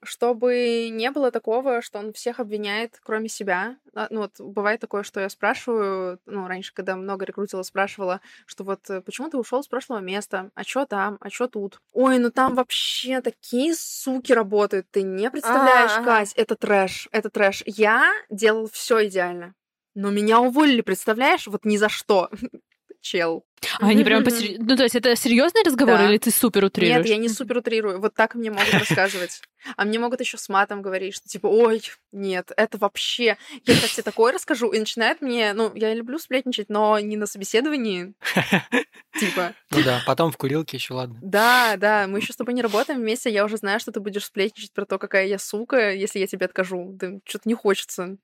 [0.04, 3.78] Чтобы не было такого, что он всех обвиняет, кроме себя.
[3.94, 8.64] А, ну, вот бывает такое, что я спрашиваю, ну, раньше, когда много рекрутила, спрашивала, что
[8.64, 10.52] вот э, почему ты ушел с прошлого места?
[10.54, 11.18] А что там?
[11.22, 11.80] А что тут?
[11.94, 16.06] Ой, ну там вообще такие суки работают, ты не представляешь, А, ага.
[16.06, 17.64] Кать, это трэш, это трэш.
[17.66, 19.54] Я делал все идеально.
[19.94, 21.48] Но меня уволили, представляешь?
[21.48, 22.30] Вот ни за что.
[23.02, 23.46] Чел.
[23.80, 26.10] А они прям посер- Ну, то есть это серьезный разговор Да.
[26.10, 26.98] или ты супер утрируешь?
[26.98, 28.02] Нет, я не супер утрирую.
[28.02, 29.42] Вот так мне могут рассказывать.
[29.78, 33.38] А мне могут еще с матом говорить, что типа, ой, нет, это вообще...
[33.64, 35.54] Я сейчас тебе такое расскажу, и начинает мне...
[35.54, 38.14] Ну, я люблю сплетничать, но не на собеседовании.
[39.20, 41.18] Типа, Ну да, потом в курилке еще ладно.
[41.22, 44.26] да, да, мы еще с тобой не работаем вместе, я уже знаю, что ты будешь
[44.26, 46.90] сплетничать про то, какая я сука, если я тебе откажу.
[46.94, 48.18] Да что-то не хочется.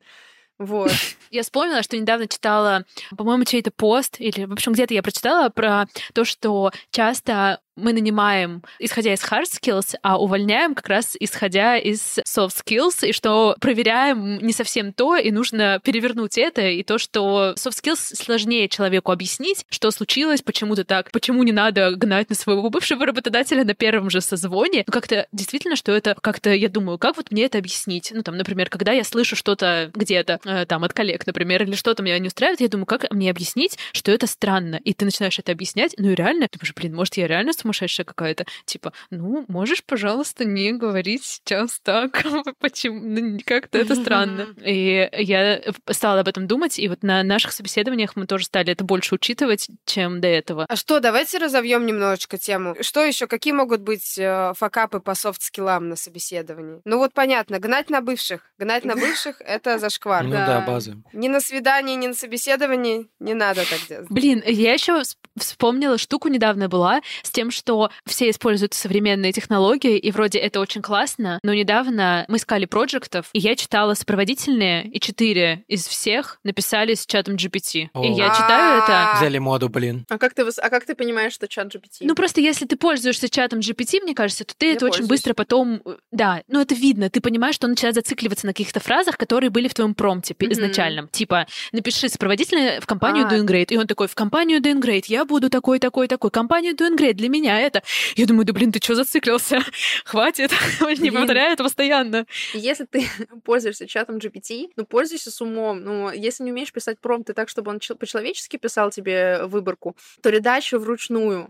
[0.62, 0.92] Вот.
[1.32, 2.86] Я вспомнила, что недавно читала,
[3.18, 8.64] по-моему, чей-то пост, или, в общем, где-то я прочитала про то, что часто мы нанимаем,
[8.80, 14.40] исходя из hard skills, а увольняем как раз исходя из soft skills, и что проверяем
[14.40, 19.66] не совсем то, и нужно перевернуть это, и то, что soft skills сложнее человеку объяснить,
[19.70, 24.10] что случилось, почему ты так, почему не надо гнать на своего бывшего работодателя на первом
[24.10, 24.84] же созвоне.
[24.88, 28.12] Ну, как-то действительно, что это как-то, я думаю, как вот мне это объяснить?
[28.14, 32.04] Ну, там, например, когда я слышу что-то где-то, э, там, от коллег, например, или что-то
[32.04, 34.80] меня не устраивает, я думаю, как мне объяснить, что это странно?
[34.84, 38.46] И ты начинаешь это объяснять, ну и реально, думаешь, блин, может, я реально сумасшедшая какая-то?
[38.66, 42.24] Типа, ну, можешь, пожалуйста, не говорить сейчас так?
[42.60, 43.00] Почему?
[43.02, 44.48] Ну, как-то это странно.
[44.64, 48.84] И я стала об этом думать, и вот на наших собеседованиях мы тоже стали это
[48.84, 50.66] больше учитывать, чем до этого.
[50.68, 52.76] А что, давайте разовьем немножечко тему.
[52.82, 53.28] Что еще?
[53.28, 56.82] Какие могут быть э, факапы по софт-скиллам на собеседовании?
[56.86, 58.52] Ну вот понятно, гнать на бывших.
[58.58, 60.24] Гнать на бывших— это зашквар.
[60.24, 60.98] Ну да, базы.
[61.14, 64.08] Ни на свидании, ни на собеседовании не надо так делать.
[64.10, 65.02] Блин, я еще
[65.38, 70.82] вспомнила штуку недавно была с тем, что все используют современные технологии, и вроде это очень
[70.82, 76.94] классно, но недавно мы искали проектов, и я читала сопроводительные, и четыре из всех написали
[76.94, 77.90] с чатом GPT.
[77.94, 78.04] О.
[78.04, 79.14] И я читаю это...
[79.18, 80.06] Взяли моду, блин.
[80.10, 82.00] А как ты, а как ты понимаешь, что чат GPT?
[82.02, 85.34] Ну, просто если ты пользуешься чатом GPT, мне кажется, то ты Я это очень быстро
[85.34, 85.82] потом...
[85.86, 87.10] э, Да, ну это видно.
[87.10, 90.52] Ты понимаешь, что он начинает зацикливаться на каких-то фразах, которые были в твоем Мгм.
[90.54, 91.08] изначальном.
[91.10, 93.32] Типа, напиши сопроводительное в компанию А.
[93.34, 93.68] Doing Great.
[93.70, 96.32] И он такой, в компанию Doing Great я буду такой, такой, такой.
[96.32, 97.82] Компанию Doing Great для меня это...
[98.16, 99.60] Я думаю, да блин, ты что зациклился?
[100.06, 100.52] Хватит.
[100.82, 101.14] Не Блин.
[101.16, 102.26] повторяй это постоянно.
[102.54, 103.08] Если ты
[103.46, 105.84] пользуешься чатом GPT, ну, пользуйся с умом.
[105.84, 110.30] Ну, если не умеешь писать промпты так, чтобы он чел- по-человечески писал тебе выборку, то
[110.30, 111.50] редачу вручную.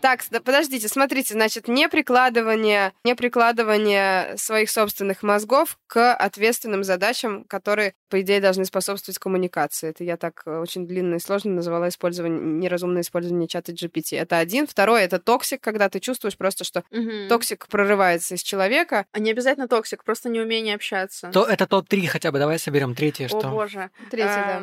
[0.00, 7.44] Так, да, подождите, смотрите, значит, не прикладывание, не прикладывание своих собственных мозгов к ответственным задачам,
[7.44, 9.90] которые, по идее, должны способствовать коммуникации.
[9.90, 14.16] Это я так э, очень длинно и сложно называла использование, неразумное использование чата GPT.
[14.18, 14.66] Это один.
[14.66, 16.84] Второе— это toxic, когда ты чувствуешь просто, что
[17.28, 19.06] toxic прорывается из человека.
[19.12, 21.30] А не обязательно toxic, просто неумение общаться.
[21.32, 23.48] То это топ-3 хотя бы, давай соберем третье, О, что?
[23.48, 23.90] боже.
[24.10, 24.62] Третье, да.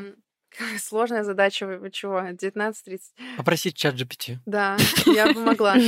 [0.80, 2.20] Сложная задача, вы чего?
[2.20, 3.00] 19.30.
[3.38, 4.38] Попросить чат GPT.
[4.46, 5.76] Да, я бы могла.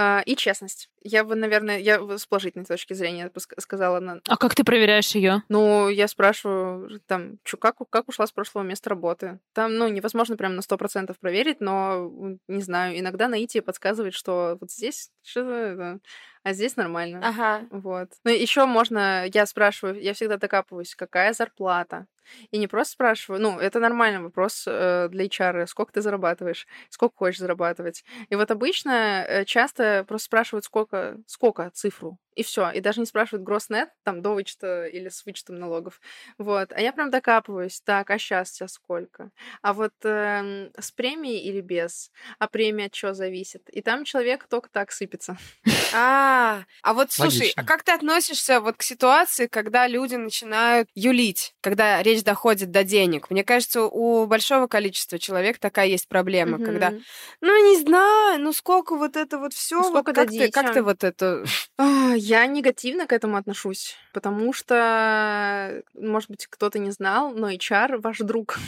[0.00, 0.90] А, И честность.
[1.02, 4.20] Я бы, наверное, я с положительной точки зрения сказала на...
[4.28, 5.42] А как ты проверяешь ее?
[5.48, 9.40] Ну, я спрашиваю, там, чё, как, как ушла с прошлого места работы?
[9.54, 12.12] Там, ну, невозможно прям на 100% проверить, но,
[12.46, 15.98] не знаю, иногда наитие подсказывает, что вот здесь что-то, это,
[16.42, 17.20] а здесь нормально.
[17.22, 17.66] Ага.
[17.70, 18.10] Вот.
[18.24, 22.06] Ну, еще можно, я спрашиваю, я всегда докапываюсь, какая зарплата?
[22.50, 27.16] И не просто спрашиваю, ну, это нормальный вопрос э, для HR, сколько ты зарабатываешь, сколько
[27.16, 28.04] хочешь зарабатывать.
[28.28, 32.70] И вот обычно э, часто просто спрашивают, сколько, сколько цифру, и все.
[32.70, 36.00] И даже не спрашивают гросснет, там, до вычета или с вычетом налогов.
[36.38, 36.72] Вот.
[36.72, 39.30] А я прям докапываюсь, так, а сейчас сейчас сколько?
[39.60, 42.12] А вот эм, с премией или без?
[42.38, 43.68] А премия от чего зависит?
[43.70, 45.36] И там человек только так сыпется.
[45.90, 51.54] А, а вот слушай, а как ты относишься вот к ситуации, когда люди начинают юлить,
[51.62, 53.30] когда речь доходит до денег?
[53.30, 56.92] Мне кажется, у большого количества человек такая есть проблема, когда,
[57.40, 60.82] ну не знаю, ну сколько вот это вот все, Ну, сколько как ты, как ты
[60.82, 61.44] вот это?
[62.28, 68.18] Я негативно к этому отношусь, потому что, может быть, кто-то не знал, но HR ваш
[68.18, 68.58] друг.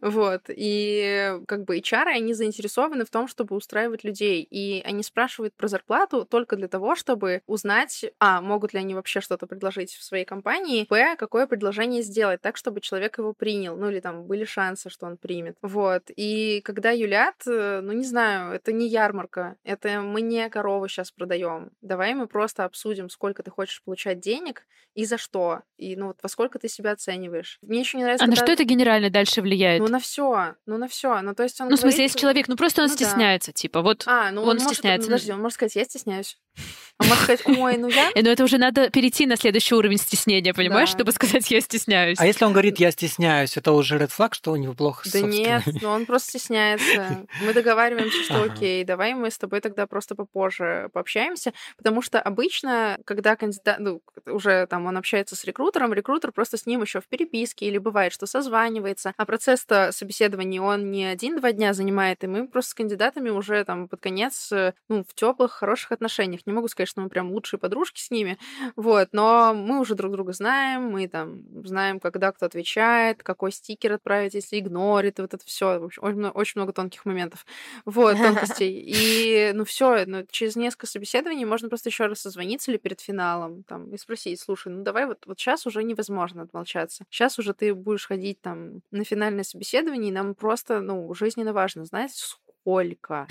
[0.00, 0.42] Вот.
[0.48, 4.42] И как бы HR, они заинтересованы в том, чтобы устраивать людей.
[4.42, 9.20] И они спрашивают про зарплату только для того, чтобы узнать, а, могут ли они вообще
[9.20, 13.76] что-то предложить в своей компании, б, какое предложение сделать так, чтобы человек его принял.
[13.76, 15.56] Ну или там были шансы, что он примет.
[15.62, 16.04] Вот.
[16.16, 21.10] И когда юлят, э, ну не знаю, это не ярмарка, это мы не корову сейчас
[21.10, 21.70] продаем.
[21.80, 24.64] Давай мы просто обсудим, сколько ты хочешь получать денег
[24.94, 25.62] и за что.
[25.76, 27.58] И ну вот во сколько ты себя оцениваешь.
[27.62, 28.24] Мне еще не нравится.
[28.24, 28.40] А когда...
[28.40, 29.57] на что это генерально дальше влияет?
[29.80, 31.20] Ну на все, ну на все.
[31.20, 31.68] Ну то есть он.
[31.68, 33.54] Ну в смысле, если человек, ну просто он ну, стесняется, да.
[33.54, 34.04] типа вот.
[34.06, 34.82] А, ну он, он стесняется.
[34.82, 36.38] Может, ну, подожди, он может сказать, я стесняюсь.
[37.00, 38.10] Он может сказать, ой, ну я...
[38.12, 40.96] Ну это уже надо перейти на следующий уровень стеснения, понимаешь, Да.
[40.96, 42.18] чтобы сказать, я стесняюсь.
[42.18, 45.12] А если он говорит, я стесняюсь, это уже red флаг, что у него плохо с
[45.12, 47.24] Да нет, собственной- ну он просто стесняется.
[47.44, 52.98] Мы договариваемся, что окей, давай мы с тобой тогда просто попозже пообщаемся, потому что обычно,
[53.04, 57.06] когда кандидат, ну, уже там он общается с рекрутером, рекрутер просто с ним еще в
[57.06, 62.48] переписке или бывает, что созванивается, а процесс-то собеседования он не один-два дня занимает, и мы
[62.48, 66.40] просто с кандидатами уже там под конец, э, ну, в теплых, хороших отношениях.
[66.48, 68.38] Не могу сказать, что мы прям лучшие подружки с ними,
[68.74, 73.92] вот, но мы уже друг друга знаем, мы там знаем, когда кто отвечает, какой стикер
[73.92, 75.78] отправить, если игнорит, вот это все.
[75.78, 77.44] Очень очень много тонких моментов.
[77.84, 78.82] Вот, тонкостей.
[78.86, 83.62] И, ну, все, ну, через несколько собеседований можно просто еще раз созвониться или перед финалом
[83.64, 87.04] там и спросить, слушай, ну давай вот, вот сейчас уже невозможно отмолчаться.
[87.10, 91.84] Сейчас уже ты будешь ходить там на финальное собеседование, и нам просто, ну, жизненно важно
[91.84, 92.12] знать,
[92.68, 93.26] сколько.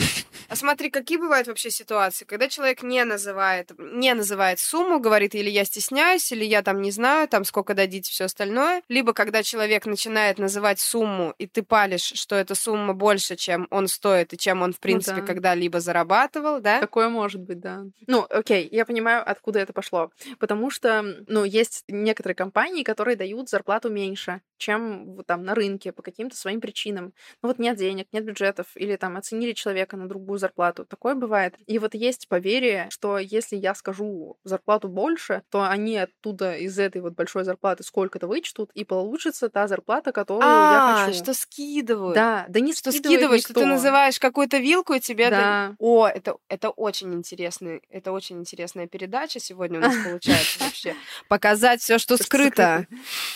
[0.49, 5.49] А смотри, какие бывают вообще ситуации, когда человек не называет, не называет сумму, говорит, или
[5.49, 9.85] я стесняюсь, или я там не знаю, там сколько дадите, все остальное, либо когда человек
[9.85, 14.61] начинает называть сумму, и ты палишь, что эта сумма больше, чем он стоит, и чем
[14.61, 15.27] он, в принципе, да.
[15.27, 16.79] когда-либо зарабатывал, да?
[16.79, 17.83] Такое может быть, да.
[18.07, 20.11] Ну, окей, я понимаю, откуда это пошло.
[20.39, 26.01] Потому что, ну, есть некоторые компании, которые дают зарплату меньше, чем там на рынке по
[26.01, 27.13] каким-то своим причинам.
[27.41, 30.85] Ну вот нет денег, нет бюджетов, или там оценили человека на другую зарплату.
[30.85, 31.55] Такое бывает.
[31.67, 37.01] И вот есть поверье, что если я скажу зарплату больше, то они оттуда из этой
[37.01, 41.17] вот большой зарплаты сколько-то вычтут, и получится та зарплата, которую я А, хочу.
[41.17, 42.15] что скидывают.
[42.15, 45.37] Да, да не Что скидывают, что ты называешь какую-то вилку, и тебе это...
[45.37, 45.75] Да.
[45.79, 50.95] О, это, это очень интересный, это очень интересная передача сегодня у нас получается вообще.
[51.27, 52.87] Показать все, что скрыто.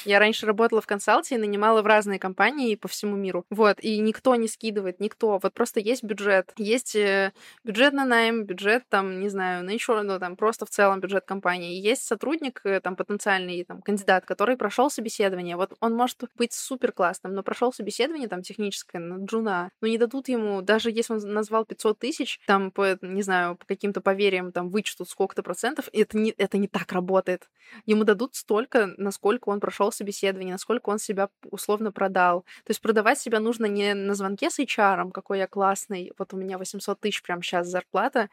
[0.05, 3.45] Я раньше работала в консалте и нанимала в разные компании по всему миру.
[3.49, 5.39] Вот, и никто не скидывает, никто.
[5.41, 6.53] Вот просто есть бюджет.
[6.57, 7.33] Есть э,
[7.63, 11.25] бюджет на найм, бюджет там, не знаю, на еще, ну там просто в целом бюджет
[11.25, 11.81] компании.
[11.81, 15.57] Есть сотрудник, э, там потенциальный там кандидат, который прошел собеседование.
[15.57, 19.97] Вот он может быть супер классным, но прошел собеседование там техническое на джуна, но не
[19.97, 24.51] дадут ему, даже если он назвал 500 тысяч, там по, не знаю, по каким-то поверьям
[24.51, 27.49] там вычтут сколько-то процентов, это не, это не так работает.
[27.85, 32.41] Ему дадут столько, насколько он прошел собеседование, насколько он себя условно продал.
[32.65, 36.37] То есть продавать себя нужно не на звонке с HR, какой я классный, вот у
[36.37, 38.29] меня 800 тысяч прямо сейчас зарплата.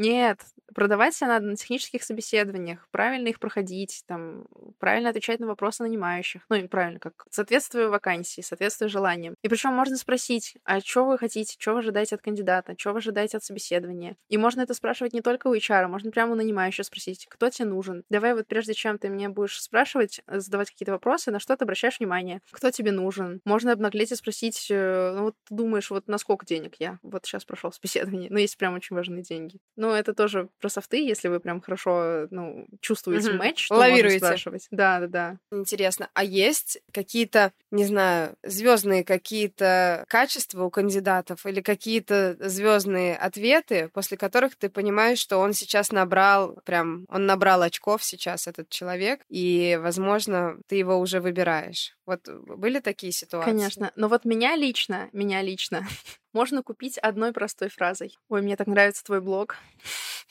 [0.00, 0.40] Нет,
[0.74, 4.46] продавать себя надо на технических собеседованиях, правильно их проходить, там,
[4.78, 6.40] правильно отвечать на вопросы нанимающих.
[6.48, 9.34] Ну, правильно, как соответствуя вакансии, соответствуя желаниям.
[9.42, 12.98] И причем можно спросить, а что вы хотите, что вы ожидаете от кандидата, что вы
[13.00, 14.16] ожидаете от собеседования.
[14.30, 17.68] И можно это спрашивать не только у HR, можно прямо у нанимающего спросить, кто тебе
[17.68, 18.04] нужен.
[18.08, 21.64] Давай вот прежде чем ты мне будешь спрашивать, э, задавать какие-то вопросы, на что ты
[21.64, 23.42] обращаешь внимание, кто тебе нужен.
[23.44, 27.44] Можно обнаглеть и спросить, э, ну вот думаешь, вот на сколько денег я вот сейчас
[27.44, 29.58] прошел собеседование, ну есть прям очень важные деньги.
[29.90, 33.38] Но это тоже про софты, если вы прям хорошо, ну, чувствуете Мгм.
[33.38, 34.18] матч, то можно Лавируете.
[34.24, 34.68] спрашивать.
[34.70, 35.36] Да, да, да.
[35.50, 43.90] Интересно, а есть какие-то, не знаю, звездные какие-то качества у кандидатов или какие-то звездные ответы,
[43.92, 49.22] после которых ты понимаешь, что он сейчас набрал, прям, он набрал очков сейчас, этот человек,
[49.28, 51.96] и, возможно, ты его уже выбираешь.
[52.06, 53.50] Вот были такие ситуации?
[53.50, 53.90] Конечно.
[53.96, 55.84] Но вот меня лично, меня лично
[56.32, 58.16] можно купить одной простой фразой.
[58.28, 59.56] Ой, мне так нравится твой блог.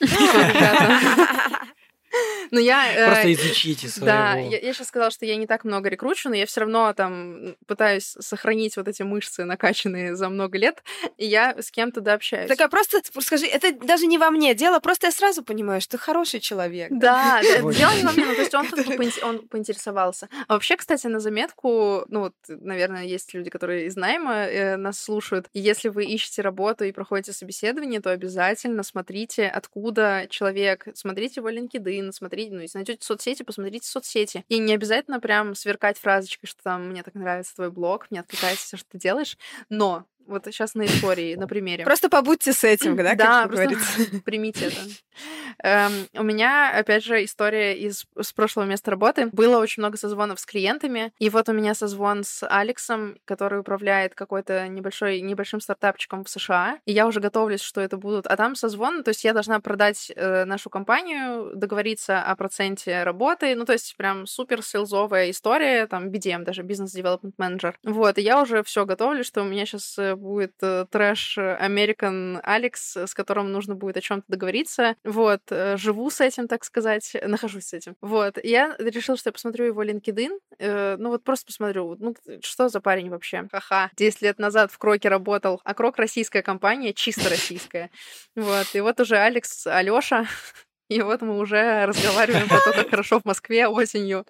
[2.10, 2.48] Ребята.
[2.50, 2.92] Ну, я...
[2.92, 4.50] э, Просто изучите Да, своего.
[4.50, 8.16] я, сейчас сказала, что я не так много рекручу, но я все равно там пытаюсь
[8.18, 10.82] сохранить вот эти мышцы, накачанные за много лет,
[11.16, 12.48] и я с кем-то дообщаюсь.
[12.48, 15.92] Так, а просто скажи, это даже не во мне дело, просто я сразу понимаю, что
[15.92, 16.90] ты хороший человек.
[16.90, 20.28] Да, дело не во мне, ну, то есть он, поинтересовался.
[20.48, 25.00] А вообще, кстати, на заметку, ну вот, наверное, есть люди, которые из найма э, нас
[25.00, 31.40] слушают, и если вы ищете работу и проходите собеседование, то обязательно смотрите, откуда человек, смотрите
[31.40, 34.44] его LinkedIn, смотрите, ну, если найдете соцсети, посмотрите соцсети.
[34.48, 38.64] И не обязательно прям сверкать фразочкой, что там мне так нравится твой блог, мне откликается
[38.64, 39.36] все, что ты делаешь,
[39.68, 41.84] но Вот сейчас на истории, на примере.
[41.84, 44.20] Просто побудьте с этим, да, Да, как просто говорится.
[44.24, 44.76] примите это.
[45.62, 49.26] Эм, у меня, опять же, история из с прошлого места работы.
[49.32, 54.14] Было очень много созвонов с клиентами, и вот у меня созвон с Алексом, который управляет
[54.14, 58.26] какой-то небольшой, небольшим стартапчиком в США, и я уже готовлюсь, что это будут.
[58.26, 63.54] А там созвон, то есть я должна продать э, нашу компанию, договориться о проценте работы,
[63.54, 67.78] ну, то есть прям супер селзовая история, там, BDM даже, бизнес development менеджер.
[67.84, 72.96] Вот, и я уже все готовлю, что у меня сейчас будет э, трэш American Алекс,
[72.96, 74.96] с которым нужно будет о чем-то договориться.
[75.04, 77.96] Вот, э, живу с этим, так сказать, нахожусь с этим.
[78.00, 82.68] Вот, я решила, что я посмотрю его LinkedIn, э, ну вот просто посмотрю, ну что
[82.68, 83.46] за парень вообще?
[83.50, 87.90] Ха-ха, 10 лет назад в Кроке работал, а Крок российская компания, чисто российская.
[88.36, 90.26] Вот, и вот уже Алекс, Алёша,
[90.88, 94.26] и вот мы уже разговариваем про то, как хорошо в Москве осенью.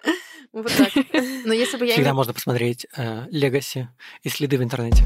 [0.52, 0.90] Вот так.
[1.44, 2.86] Но если бы я Всегда можно посмотреть
[3.30, 3.88] Легаси
[4.22, 5.04] и следы в интернете.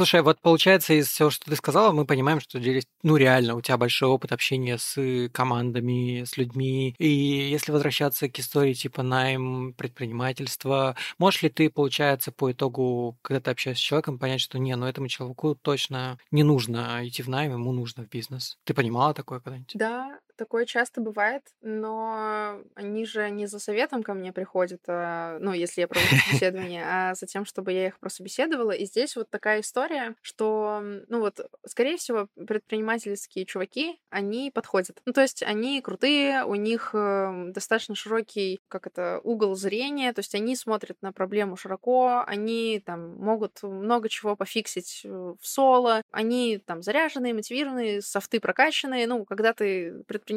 [0.00, 3.60] Слушай, вот получается из всего, что ты сказала, мы понимаем, что здесь, ну реально, у
[3.60, 6.94] тебя большой опыт общения с командами, с людьми.
[6.96, 13.40] И если возвращаться к истории типа найм, предпринимательства, можешь ли ты, получается, по итогу, когда
[13.42, 17.28] ты общаешься с человеком, понять, что не, ну этому человеку точно не нужно идти в
[17.28, 18.56] найм, ему нужно в бизнес?
[18.64, 19.72] Ты понимала такое когда-нибудь?
[19.74, 25.52] Да, такое часто бывает, но они же не за советом ко мне приходят, а, ну,
[25.52, 28.70] если я провожу собеседование, а за тем, чтобы я их прособеседовала.
[28.70, 35.02] И здесь вот такая история, что, ну вот, скорее всего, предпринимательские чуваки, они подходят.
[35.04, 40.20] Ну, то есть они крутые, у них э, достаточно широкий, как это, угол зрения, то
[40.20, 46.00] есть они смотрят на проблему широко, они там могут много чего пофиксить э, в соло,
[46.10, 49.06] они там заряженные, мотивированные, софты прокачанные.
[49.06, 50.29] Ну, когда ты предприниматель,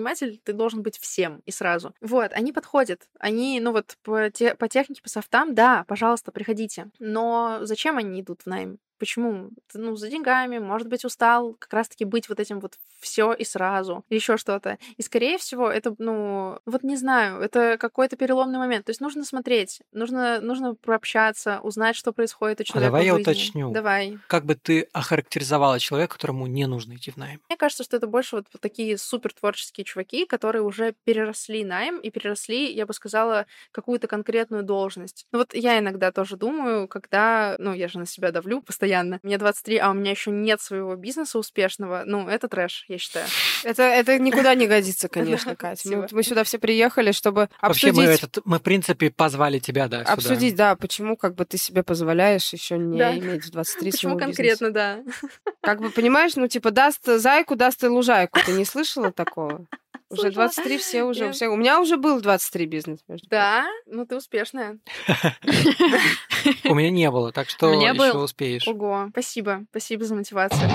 [0.43, 1.93] ты должен быть всем и сразу.
[2.01, 3.07] Вот, они подходят.
[3.19, 6.89] Они, ну вот, по, те, по технике, по софтам, да, пожалуйста, приходите.
[6.99, 8.79] Но зачем они идут в найм?
[8.99, 9.49] Почему?
[9.73, 14.05] Ну, за деньгами, может быть, устал как раз-таки быть вот этим вот все и сразу,
[14.09, 14.77] еще что-то.
[14.97, 18.85] И, скорее всего, это, ну, вот не знаю, это какой-то переломный момент.
[18.85, 23.05] То есть нужно смотреть, нужно, нужно прообщаться, узнать, что происходит у А человека давай в
[23.05, 23.71] я уточню.
[23.71, 24.17] Давай.
[24.27, 27.41] Как бы ты охарактеризовала человека, которому не нужно идти в найм?
[27.49, 32.09] Мне кажется, что это больше вот такие супер творческие чуваки, которые уже переросли найм и
[32.09, 35.27] переросли, я бы сказала, какую-то конкретную должность.
[35.31, 38.82] Ну вот я иногда тоже думаю, когда, ну я же на себя давлю постоянно,
[39.23, 43.25] мне 23, а у меня еще нет своего бизнеса успешного, ну это трэш, я считаю.
[43.63, 45.89] Это, это никуда не годится, конечно, Катя.
[45.89, 48.07] Мы, мы сюда все приехали, чтобы Вообще обсудить...
[48.07, 50.13] мы, этот, мы, в принципе, позвали тебя, да, сюда.
[50.13, 53.17] Обсудить, да, почему как бы ты себе позволяешь еще не Да.
[53.17, 54.97] иметь в 23 Почему конкретно, да.
[54.97, 55.27] бизнеса.
[55.61, 58.39] Как бы, понимаешь, ну, типа, даст зайку, даст и лужайку.
[58.45, 59.65] Ты не слышала такого?
[60.09, 60.47] Уже Слышала.
[60.47, 61.47] 23 все уже, все.
[61.47, 64.79] У меня уже был 23 бизнес, между Да, ну ты успешная.
[66.65, 68.23] У меня не было, так что У меня еще был.
[68.23, 68.67] успеешь.
[68.67, 70.69] Ого, спасибо, спасибо за мотивацию.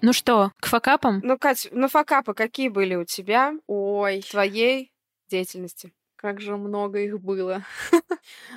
[0.00, 1.20] Ну что, к факапам?
[1.24, 4.92] Ну, Кать, ну факапы какие были у тебя Ой, твоей
[5.28, 5.92] деятельности?
[6.18, 7.62] как же много их было.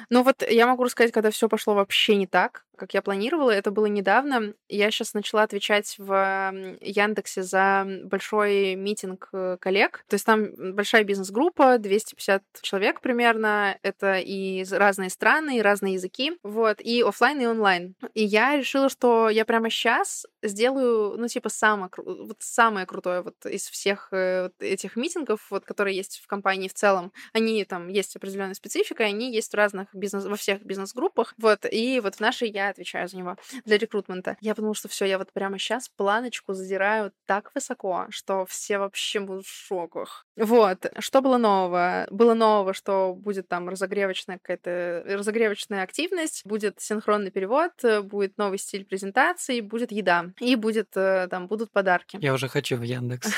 [0.09, 3.51] Ну вот я могу рассказать, когда все пошло вообще не так, как я планировала.
[3.51, 4.55] Это было недавно.
[4.67, 6.51] Я сейчас начала отвечать в
[6.82, 10.03] Яндексе за большой митинг э, коллег.
[10.07, 13.77] То есть там большая бизнес-группа, 250 человек примерно.
[13.84, 16.39] Это и разные страны, и разные языки.
[16.41, 17.93] Вот, и оффлайн, и онлайн.
[18.15, 23.21] И я решила, что я прямо сейчас сделаю, ну, типа, самое, кру- вот самое крутое
[23.21, 27.11] вот из всех э, вот этих митингов, вот, которые есть в компании в целом.
[27.32, 31.36] Они там есть определенная специфика, они есть в разных бизнес, во всех бизнес-группах.
[31.38, 34.38] Вот, и вот в нашей я отвечаю за него для рекрутмента.
[34.41, 39.19] Я подумала, что все, я вот прямо сейчас планочку задираю так высоко, что все вообще
[39.19, 40.26] будут в шоках.
[40.36, 40.86] Вот.
[40.99, 42.07] Что было нового?
[42.09, 48.57] Было нового, что будет там разогревочная какая-то разогревочная активность, будет синхронный перевод, э, будет новый
[48.57, 52.17] стиль презентации, будет еда и будет э, там будут подарки.
[52.22, 53.32] Я уже хочу в Яндекс.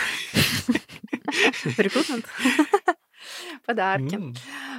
[1.77, 2.25] Рекрутмент.
[3.65, 4.19] Подарки.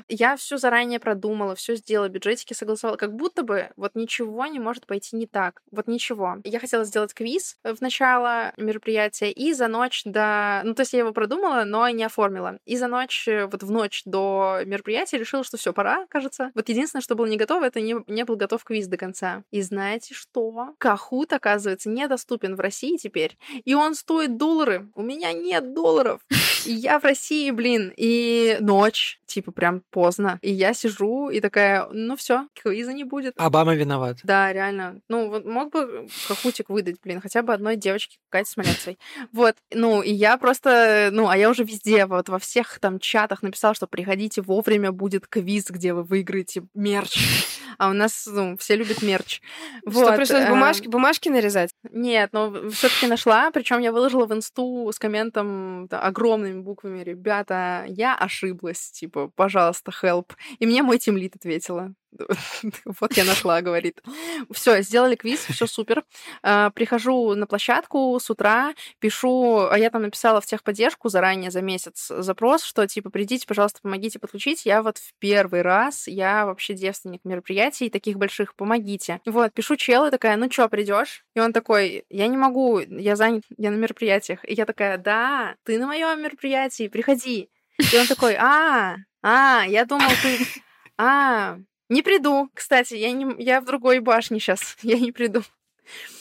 [0.08, 2.96] Я все заранее продумала, все сделала, бюджетики согласовала.
[2.96, 5.62] Как будто бы вот ничего не может пойти не так.
[5.70, 6.36] Вот ничего.
[6.44, 10.62] Я хотела сделать квиз в начало мероприятия и за ночь до...
[10.64, 12.58] Ну, то есть я его продумала, но не оформила.
[12.64, 16.50] И за ночь, э, вот в ночь до мероприятия решила, что все пора, кажется.
[16.54, 19.44] Вот единственное, что было не готово, это не, не был готов квиз до конца.
[19.50, 20.74] И знаете что?
[20.78, 23.38] Кахут, оказывается, недоступен в России теперь.
[23.64, 24.88] И он стоит доллары.
[24.94, 26.20] У меня нет долларов.
[26.64, 27.92] Я в России, блин.
[27.96, 30.40] И ночь, типа прям поздно.
[30.42, 33.34] И я сижу и такая, ну все, квиза не будет.
[33.36, 34.18] Обама виноват.
[34.24, 35.00] Да, реально.
[35.08, 38.98] Ну, вот мог бы хохутик выдать, блин, хотя бы одной девочке Кате Смоленцевой.
[39.32, 43.42] Вот, ну, и я просто, ну, а я уже везде, вот во всех там чатах
[43.42, 47.16] написала, что приходите вовремя, будет квиз, где вы выиграете мерч.
[47.78, 49.40] А у нас, ну, все любят мерч.
[49.80, 51.70] Что, Вот, пришлось э, бумажки, бумажки нарезать?
[51.90, 53.50] Нет, но все-таки нашла.
[53.50, 58.90] Причем я выложила в инсту с комментом да, огромными буквами: Ребята, я ошиблась.
[58.92, 60.32] Типа, пожалуйста, help.
[60.58, 61.94] И мне мой тимлит ответила.
[63.00, 64.02] Вот я нашла, говорит.
[64.50, 66.04] Все, сделали квиз, все супер.
[66.42, 71.62] А, Прихожу на площадку с утра, пишу, а я там написала в техподдержку заранее за
[71.62, 74.66] месяц запрос, что типа придите, пожалуйста, помогите подключить.
[74.66, 79.20] Я вот в первый раз, я вообще девственник мероприятий таких больших, помогите.
[79.26, 81.24] Вот, пишу челу, такая, ну чё, придешь?
[81.34, 84.40] И он такой, я не могу, я занят, я на мероприятиях.
[84.44, 87.50] И я такая, да, ты на моем мероприятии, приходи.
[87.92, 88.96] И он такой, а,
[89.26, 90.38] а, я думал, ты...
[90.96, 91.58] А,
[91.88, 92.50] не приду.
[92.54, 94.76] Кстати, я, не, я в другой башне сейчас.
[94.82, 95.42] Я не приду.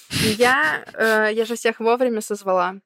[0.10, 2.78] Я, э, я же всех вовремя созвала.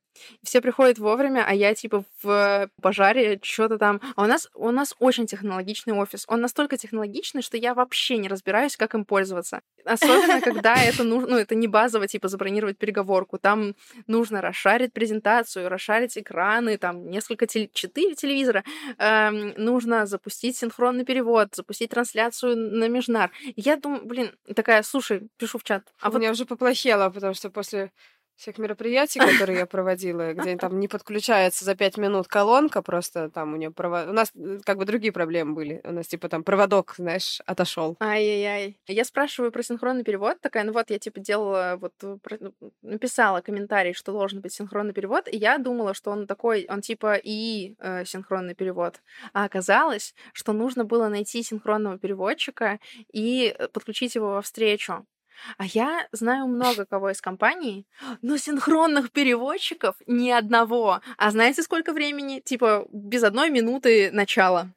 [0.44, 4.02] Все приходят вовремя, а я типа в пожаре что-то там.
[4.16, 6.26] А у нас у нас очень технологичный офис.
[6.28, 9.62] Он настолько технологичный, что я вообще не разбираюсь, как им пользоваться.
[9.86, 13.38] Особенно, когда это нужно, ну, это не базово, типа, забронировать переговорку.
[13.38, 13.76] Там
[14.08, 17.70] нужно расшарить презентацию, расшарить экраны, там несколько, теле...
[17.74, 18.64] четыре телевизора.
[18.98, 23.32] Эм, нужно запустить синхронный перевод, запустить трансляцию на Межнар.
[23.56, 25.84] Я думаю, блин, такая, слушай, пишу в чат.
[26.02, 26.20] А вот...
[26.20, 27.92] меня уже поплохело, потому что после
[28.38, 33.54] всех мероприятий, которые я проводила, где там не подключается за пять минут колонка, просто там
[33.54, 34.08] у нее провод...
[34.08, 35.82] У нас э, как бы другие проблемы были.
[35.84, 37.98] У нас типа там проводок, знаешь, отошел.
[38.00, 38.80] Ай-яй-яй.
[38.88, 43.42] Я спрашиваю про синхронный перевод, такая, ну вот я типа делала, вот про- ну, написала
[43.42, 47.76] комментарий, что должен быть синхронный перевод, и я думала, что он такой, он типа и
[47.80, 49.02] э, синхронный перевод.
[49.34, 52.80] А оказалось, что нужно было найти синхронного переводчика
[53.12, 55.06] и э, подключить его во встречу.
[55.58, 57.86] А я знаю много кого из компании,
[58.22, 61.02] но синхронных переводчиков ни одного.
[61.18, 62.40] А знаете, сколько времени?
[62.40, 64.74] Типа без одной минуты начала.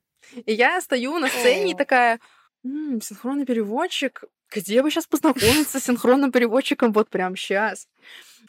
[0.47, 2.21] И я стою на сцене и такая,
[2.65, 7.89] «М, синхронный переводчик, где бы сейчас познакомиться с синхронным переводчиком вот прямо сейчас?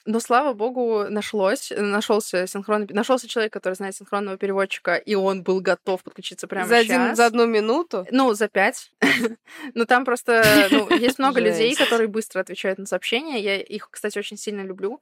[0.06, 5.62] Но слава богу, нашлось, нашелся синхронный, нашелся человек, который знает синхронного переводчика, и он был
[5.62, 7.04] готов подключиться прямо за сейчас.
[7.04, 8.08] Один, за одну минуту?
[8.12, 8.92] Ну, за пять.
[9.74, 13.40] Но там просто ну, есть много людей, которые быстро отвечают на сообщения.
[13.40, 15.00] Я их, кстати, очень сильно люблю.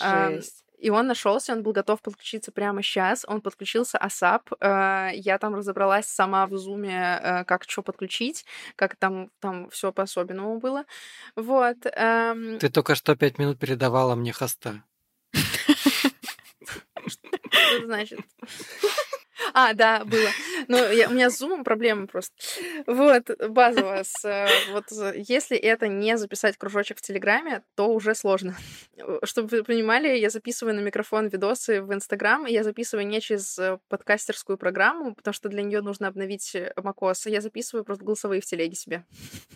[0.00, 0.62] Жесть.
[0.82, 3.24] И он нашелся, он был готов подключиться прямо сейчас.
[3.28, 4.42] Он подключился ASAP.
[4.60, 9.92] Э, Я там разобралась сама в зуме, э, как что подключить, как там, там все
[9.92, 10.84] по-особенному было.
[11.36, 11.76] Вот.
[11.84, 14.82] эм, Ты только что пять минут передавала мне хоста.
[17.06, 18.20] Что значит?
[19.54, 20.28] А, да, было.
[20.68, 22.34] Я, у меня с зумом проблемы просто.
[22.86, 24.02] Вот, базово.
[24.04, 24.84] С, э, вот,
[25.14, 28.56] если это не записать кружочек в Телеграме, то уже сложно.
[29.24, 33.78] Чтобы вы понимали, я записываю на микрофон видосы в Инстаграм, я записываю не через э,
[33.88, 37.30] подкастерскую программу, потому что для нее нужно обновить macOS.
[37.30, 39.04] Я записываю просто голосовые в телеге себе.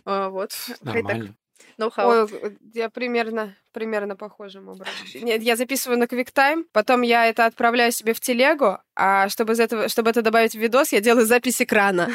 [0.04, 0.52] Вот.
[0.82, 1.36] Нормально.
[1.78, 2.28] Ноу-хау.
[2.32, 4.94] Ой, я примерно, примерно похожим образом.
[5.14, 9.60] Нет, я записываю на QuickTime, потом я это отправляю себе в телегу, а чтобы, из
[9.60, 12.08] этого, чтобы это добавить в видос, я делаю запись экрана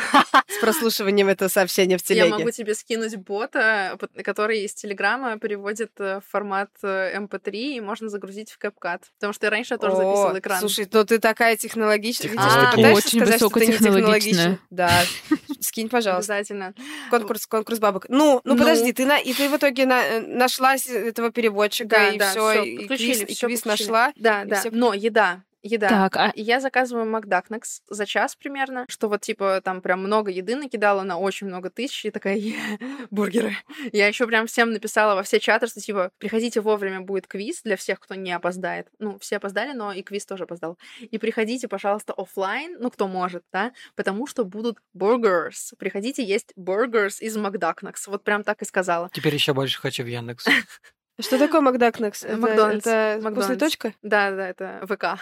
[0.48, 2.30] с прослушиванием этого сообщения в телеге.
[2.30, 7.82] Я могу тебе скинуть бота, который из Телеграма переводит э, в формат э, MP3, и
[7.82, 9.02] можно загрузить в CapCut.
[9.20, 10.60] Потому что я раньше тоже записывала экран.
[10.60, 12.32] Слушай, ну ты такая технологичная.
[12.32, 13.78] Очень высокотехнологичная.
[13.78, 14.60] технологичная.
[14.72, 14.92] Да.
[15.72, 16.34] Скинь, пожалуйста.
[16.36, 16.74] Обязательно.
[17.10, 18.08] Конкурс, конкурс бабок.
[18.10, 18.58] Ну, ну, Ну.
[18.60, 22.18] подожди, ты, на, и ты в итоге на, э, нашла с- этого переводчика, Да, и
[22.18, 24.12] да, все, и квиз, и квиз нашла.
[24.18, 24.60] Да, да.
[24.60, 25.44] всё- Но еда.
[25.64, 25.90] Еда.
[25.90, 30.32] Так, а И я заказываю Макдакнекс за час примерно, что вот типа там прям много
[30.32, 32.56] еды накидала на очень много тысяч, и такая, «Yeah,
[33.12, 33.56] бургеры.
[33.92, 37.78] Я еще прям всем написала во все чаты, что типа приходите вовремя, будет квиз для
[37.78, 38.88] всех, кто не опоздает.
[39.00, 40.78] Ну, все опоздали, но и квиз тоже опоздал.
[41.00, 45.74] И приходите, пожалуйста, оффлайн, ну, кто может, да, потому что будут burgers.
[45.78, 48.08] Приходите есть burgers из Макдакнекс.
[48.08, 49.10] Вот прям так и сказала.
[49.14, 50.46] Теперь еще больше хочу в Яндекс.
[51.20, 52.24] Что такое Макдакнекс?
[52.24, 52.88] Это, Макдональдс.
[52.88, 53.60] это после Макдональдс.
[53.60, 53.94] точка?
[54.02, 55.22] Да, да, это ВК.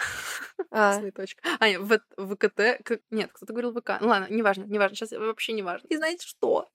[0.72, 1.00] А.
[1.12, 1.42] Точка.
[1.58, 2.84] А, нет, в, ВКТ.
[2.84, 3.92] к- Нет, кто-то говорил ВК.
[4.00, 4.94] Ну ладно, неважно, неважно.
[4.94, 5.86] Сейчас вообще не важно.
[5.88, 6.68] И знаете что?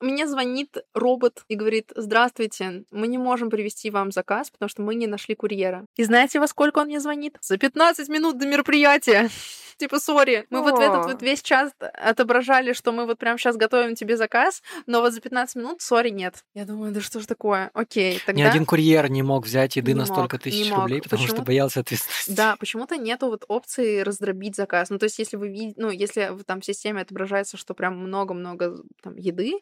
[0.00, 4.94] Мне звонит робот и говорит, здравствуйте, мы не можем привести вам заказ, потому что мы
[4.94, 5.86] не нашли курьера.
[5.96, 7.36] И знаете, во сколько он мне звонит?
[7.40, 9.30] За 15 минут до мероприятия.
[9.78, 11.08] типа, сори, мы вот в этот О.
[11.08, 15.20] вот весь час отображали, что мы вот прям сейчас готовим тебе заказ, но вот за
[15.20, 16.44] 15 минут, сори, нет.
[16.54, 17.70] Я думаю, да что ж такое?
[17.74, 18.40] Окей, тогда...
[18.42, 21.32] Ни один курьер не мог взять еды Не на столько мог, тысяч рублей, потому что
[21.32, 21.46] Почему?
[21.46, 22.30] боялся ответственности.
[22.30, 24.90] Да, почему-то нету вот опции раздробить заказ.
[24.90, 27.98] Ну, то есть, если вы видите, ну, если в там в системе отображается, что прям
[27.98, 29.54] много-много там еды,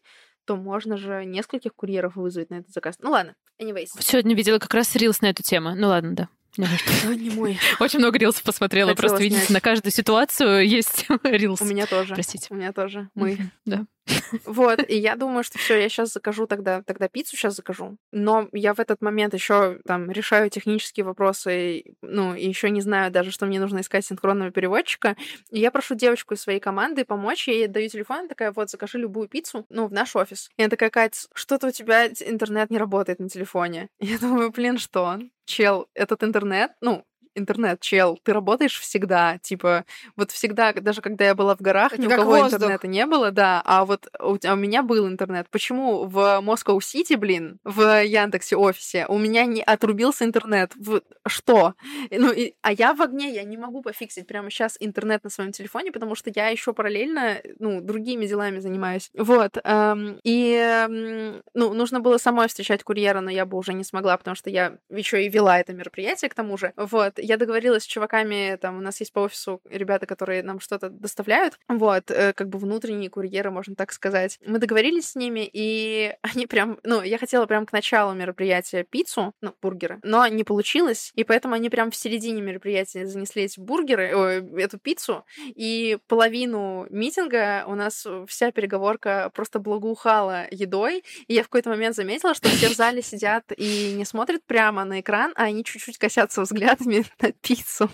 [0.45, 2.97] то можно же нескольких курьеров вызвать на этот заказ.
[3.01, 3.89] Ну ладно, anyways.
[4.01, 5.75] Сегодня видела как раз рилс на эту тему.
[5.77, 6.29] Ну ладно, да.
[6.57, 6.67] Да,
[7.15, 7.59] не мой.
[7.81, 8.91] Очень много рилсов посмотрела.
[8.91, 9.51] Хотела Просто, видите, снять.
[9.51, 11.61] на каждую ситуацию есть рилс.
[11.61, 12.15] У меня тоже.
[12.15, 12.49] Простите.
[12.51, 13.09] У меня тоже.
[13.15, 13.39] Мы.
[13.65, 13.87] Да.
[14.45, 17.97] Вот, и я думаю, что все, я сейчас закажу тогда, тогда пиццу сейчас закажу.
[18.13, 23.31] Но я в этот момент еще там решаю технические вопросы, ну, еще не знаю даже,
[23.31, 25.17] что мне нужно искать синхронного переводчика.
[25.51, 28.99] И я прошу девочку из своей команды помочь, я ей даю телефон, такая, вот, закажи
[28.99, 30.51] любую пиццу, ну, в наш офис.
[30.57, 33.89] И она такая, Кать, что-то у тебя интернет не работает на телефоне.
[34.01, 35.19] Я думаю, блин, что?
[35.47, 37.05] Чел, этот интернет, ну,
[37.35, 39.85] интернет, чел, ты работаешь всегда, типа,
[40.17, 42.55] вот всегда, даже когда я была в горах, Это ни у кого воздух.
[42.61, 45.49] интернета не было, да, а вот у, а у меня был интернет.
[45.51, 50.73] Почему в Москва-Сити, блин, в Яндексе офисе у меня не отрубился интернет?
[50.77, 51.75] В- что?
[52.11, 55.53] Ну, и- а я в огне, я не могу пофиксить прямо сейчас интернет на своем
[55.53, 59.11] телефоне, потому что я еще параллельно, ну, другими делами занимаюсь.
[59.15, 59.57] Вот.
[59.65, 64.17] эм, и, эм, ну, нужно было самой встречать курьера, но я бы уже не смогла,
[64.17, 66.73] потому что я еще и вела это мероприятие к тому же.
[66.77, 67.19] Вот.
[67.21, 71.59] Я договорилась с чуваками, там, у нас есть по офису ребята, которые нам что-то доставляют.
[71.69, 72.11] Вот.
[72.11, 74.39] э, Как бы внутренние курьеры, можно так сказать.
[74.47, 79.35] Мы договорились с ними, и они прям, ну, я хотела прям к началу мероприятия пиццу,
[79.41, 84.15] ну, бургеры, но не получилось, и поэтому они прям в середине мероприятия занесли эти бургеры,
[84.17, 91.43] ой, эту пиццу, и половину митинга у нас вся переговорка просто благоухала едой, и я
[91.43, 95.33] в какой-то момент заметила, что все в зале сидят и не смотрят прямо на экран,
[95.37, 97.91] а они чуть-чуть косятся взглядами на пиццу.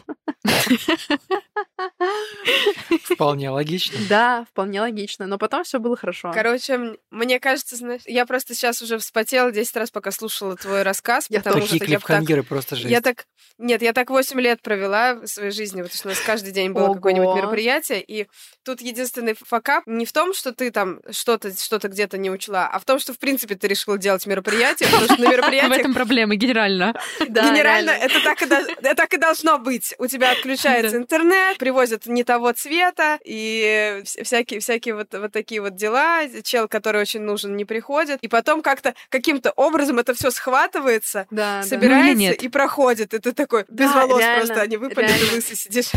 [3.05, 3.99] Вполне логично.
[4.09, 6.31] Да, вполне логично, но потом все было хорошо.
[6.33, 11.27] Короче, мне кажется, знаешь, я просто сейчас уже вспотела 10 раз, пока слушала твой рассказ,
[11.29, 12.47] Я потому Такие что я так...
[12.47, 12.91] просто жесть.
[12.91, 13.27] Я так...
[13.59, 16.73] Нет, я так 8 лет провела в своей жизни, потому что у нас каждый день
[16.73, 16.95] было Ого.
[16.95, 18.27] какое-нибудь мероприятие, и
[18.65, 22.79] тут единственный факап не в том, что ты там что-то что где-то не учла, а
[22.79, 25.95] в том, что, в принципе, ты решила делать мероприятие, потому что на В мероприятиях этом
[25.95, 26.95] проблема генерально.
[27.21, 29.95] Генерально это так, так и должно быть.
[29.99, 30.99] У тебя отключается Да.
[30.99, 36.23] интернет, привозят не того цвета, и вс- всякие, всякие вот, вот такие вот дела.
[36.43, 38.19] Чел, который очень нужен, не приходит.
[38.23, 41.63] И потом как-то каким-то образом это все схватывается, Да, да.
[41.63, 42.43] собирается Ну или нет.
[42.43, 43.15] и проходит.
[43.15, 45.91] И ты такой без Да, волос реально, просто, они выпали, ты лысый сидишь.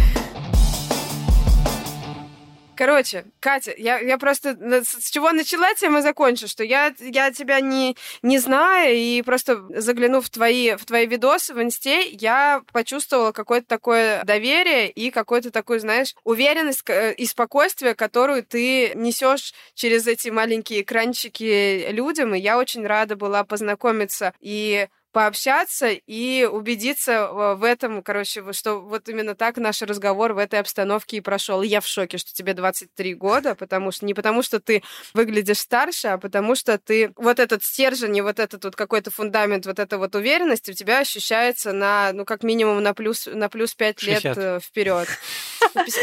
[2.80, 7.60] Короче, Катя, я, я просто с чего начала, тем и закончу, что я, я тебя
[7.60, 13.34] не, не знаю, и просто заглянув в твои, в твои видосы в инсте, я почувствовала
[13.34, 20.08] какое-то такое доверие и какое-то такое, знаешь, уверенность э, и спокойствие, которую ты несешь через
[20.08, 27.56] эти маленькие экранчики людям, и я очень рада была познакомиться и пообщаться и убедиться э,
[27.56, 31.62] в этом, короче, что вот именно так наш разговор в этой обстановке и прошел.
[31.62, 34.84] Я в шоке, что тебе 23 года, потому что не потому, что ты
[35.14, 39.66] выглядишь старше, а потому что ты вот этот стержень и вот этот вот какой-то фундамент,
[39.66, 43.74] вот эта вот уверенность у тебя ощущается на, ну, как минимум на плюс, на плюс
[43.74, 44.64] 5 лет 60.
[44.64, 45.08] вперед.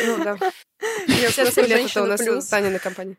[0.06, 0.38] Ну, да.
[0.80, 2.46] Я 57 просто это у женщина нас плюс.
[2.46, 3.16] Танина компания.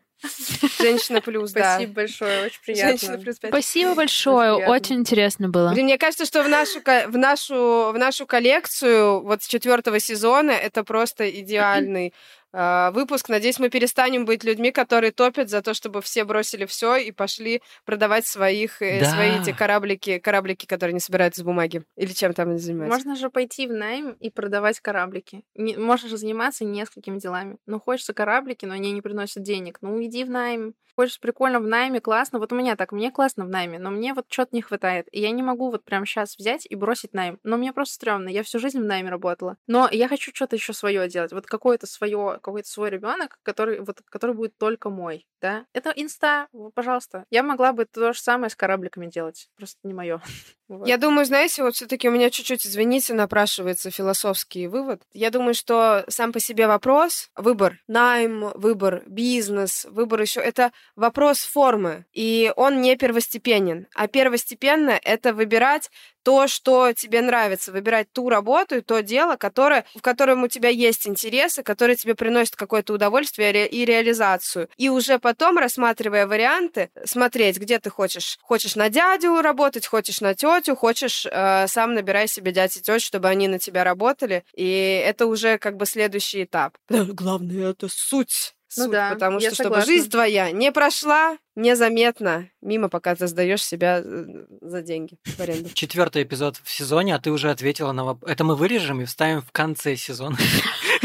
[0.80, 1.74] Женщина плюс, да.
[1.74, 2.90] Спасибо большое, очень приятно.
[2.90, 3.50] Женщина плюс 5.
[3.50, 4.74] Спасибо большое, приятно.
[4.74, 5.72] очень интересно было.
[5.72, 10.52] Блин, мне кажется, что в нашу, в нашу, в нашу коллекцию вот с четвертого сезона
[10.52, 12.14] это просто идеальный
[12.52, 13.28] э, выпуск.
[13.28, 17.62] Надеюсь, мы перестанем быть людьми, которые топят за то, чтобы все бросили все и пошли
[17.84, 19.10] продавать своих э, Да.
[19.10, 22.96] свои эти кораблики, кораблики, которые не собирают из бумаги или чем там они занимаются.
[22.98, 25.42] Можно же пойти в найм и продавать кораблики.
[25.54, 27.56] Не- можно же заниматься несколькими делами.
[27.66, 29.78] Ну, хочется кораблики, но они не приносят денег.
[29.80, 30.74] Ну, иди в найм.
[30.96, 32.40] Хочется прикольно в найме, классно.
[32.40, 35.06] Вот у меня так, мне классно в найме, но мне вот что-то не хватает.
[35.12, 37.38] И я не могу вот прямо сейчас взять и бросить найм.
[37.44, 38.28] Но мне просто стрёмно.
[38.28, 39.56] Я всю жизнь в найме работала.
[39.68, 41.32] Но я хочу что-то еще свое делать.
[41.32, 45.26] Вот какое-то свое, какой-то свой ребенок, который, вот, который будет только мой.
[45.40, 45.66] Да?
[45.72, 47.24] Это инста, вот, пожалуйста.
[47.30, 49.48] Я могла бы то же самое с корабликами делать.
[49.56, 50.20] Просто не мое.
[50.84, 55.02] Я думаю, знаете, вот все-таки у меня чуть-чуть, извините, напрашивается философский вывод.
[55.12, 61.38] Я думаю, что сам по себе вопрос, выбор найм, выбор бизнес, выбор еще это вопрос
[61.38, 63.86] формы, и он не первостепенен.
[63.94, 65.90] А первостепенно это выбирать
[66.28, 70.68] то, что тебе нравится, выбирать ту работу и то дело, которое, в котором у тебя
[70.68, 74.68] есть интересы, которые тебе приносят какое-то удовольствие и реализацию.
[74.76, 78.38] И уже потом, рассматривая варианты, смотреть, где ты хочешь.
[78.42, 83.00] Хочешь на дядю работать, хочешь на тетю, хочешь э, сам набирай себе дядь и тетю,
[83.00, 84.44] чтобы они на тебя работали.
[84.54, 86.76] И это уже как бы следующий этап.
[86.90, 92.48] Главное, это суть ну суть, да, потому я что чтобы жизнь твоя не прошла незаметно
[92.60, 94.24] мимо, пока ты сдаешь себя э,
[94.60, 95.70] за деньги в аренду.
[95.74, 98.30] Четвертый эпизод в сезоне, а ты уже ответила на вопрос.
[98.30, 100.36] Это мы вырежем и вставим в конце сезона.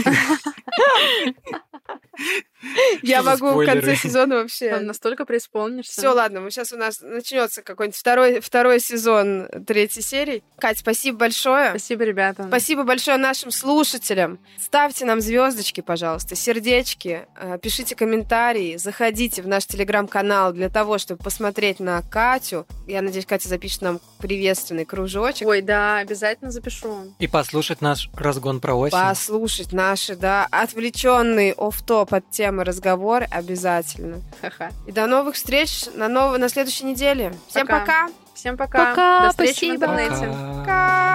[3.03, 4.69] Я могу в конце сезона вообще.
[4.69, 5.99] Там настолько преисполнишься.
[5.99, 10.43] Все, ладно, мы сейчас у нас начнется какой-нибудь второй, второй сезон третьей серии.
[10.57, 11.69] Кать, спасибо большое.
[11.69, 12.45] Спасибо, ребята.
[12.47, 14.39] Спасибо большое нашим слушателям.
[14.59, 21.23] Ставьте нам звездочки, пожалуйста, сердечки, э, пишите комментарии, заходите в наш телеграм-канал для того, чтобы
[21.23, 22.65] посмотреть на Катю.
[22.87, 25.47] Я надеюсь, Катя запишет нам приветственный кружочек.
[25.47, 27.13] Ой, да, обязательно запишу.
[27.19, 28.91] И послушать наш разгон про осень.
[28.91, 34.21] Послушать наши, да, отвлеченный оф-топ от темы разговор обязательно.
[34.41, 34.71] Ха-ха.
[34.87, 36.37] И до новых встреч на, нов...
[36.37, 37.33] на следующей неделе.
[37.47, 37.79] Всем Пока.
[37.79, 38.09] пока!
[38.33, 38.89] Всем пока.
[38.89, 39.73] Пока, До встречи спасибо.
[39.73, 40.27] в интернете.
[40.27, 40.59] Пока.
[40.59, 41.12] Пока!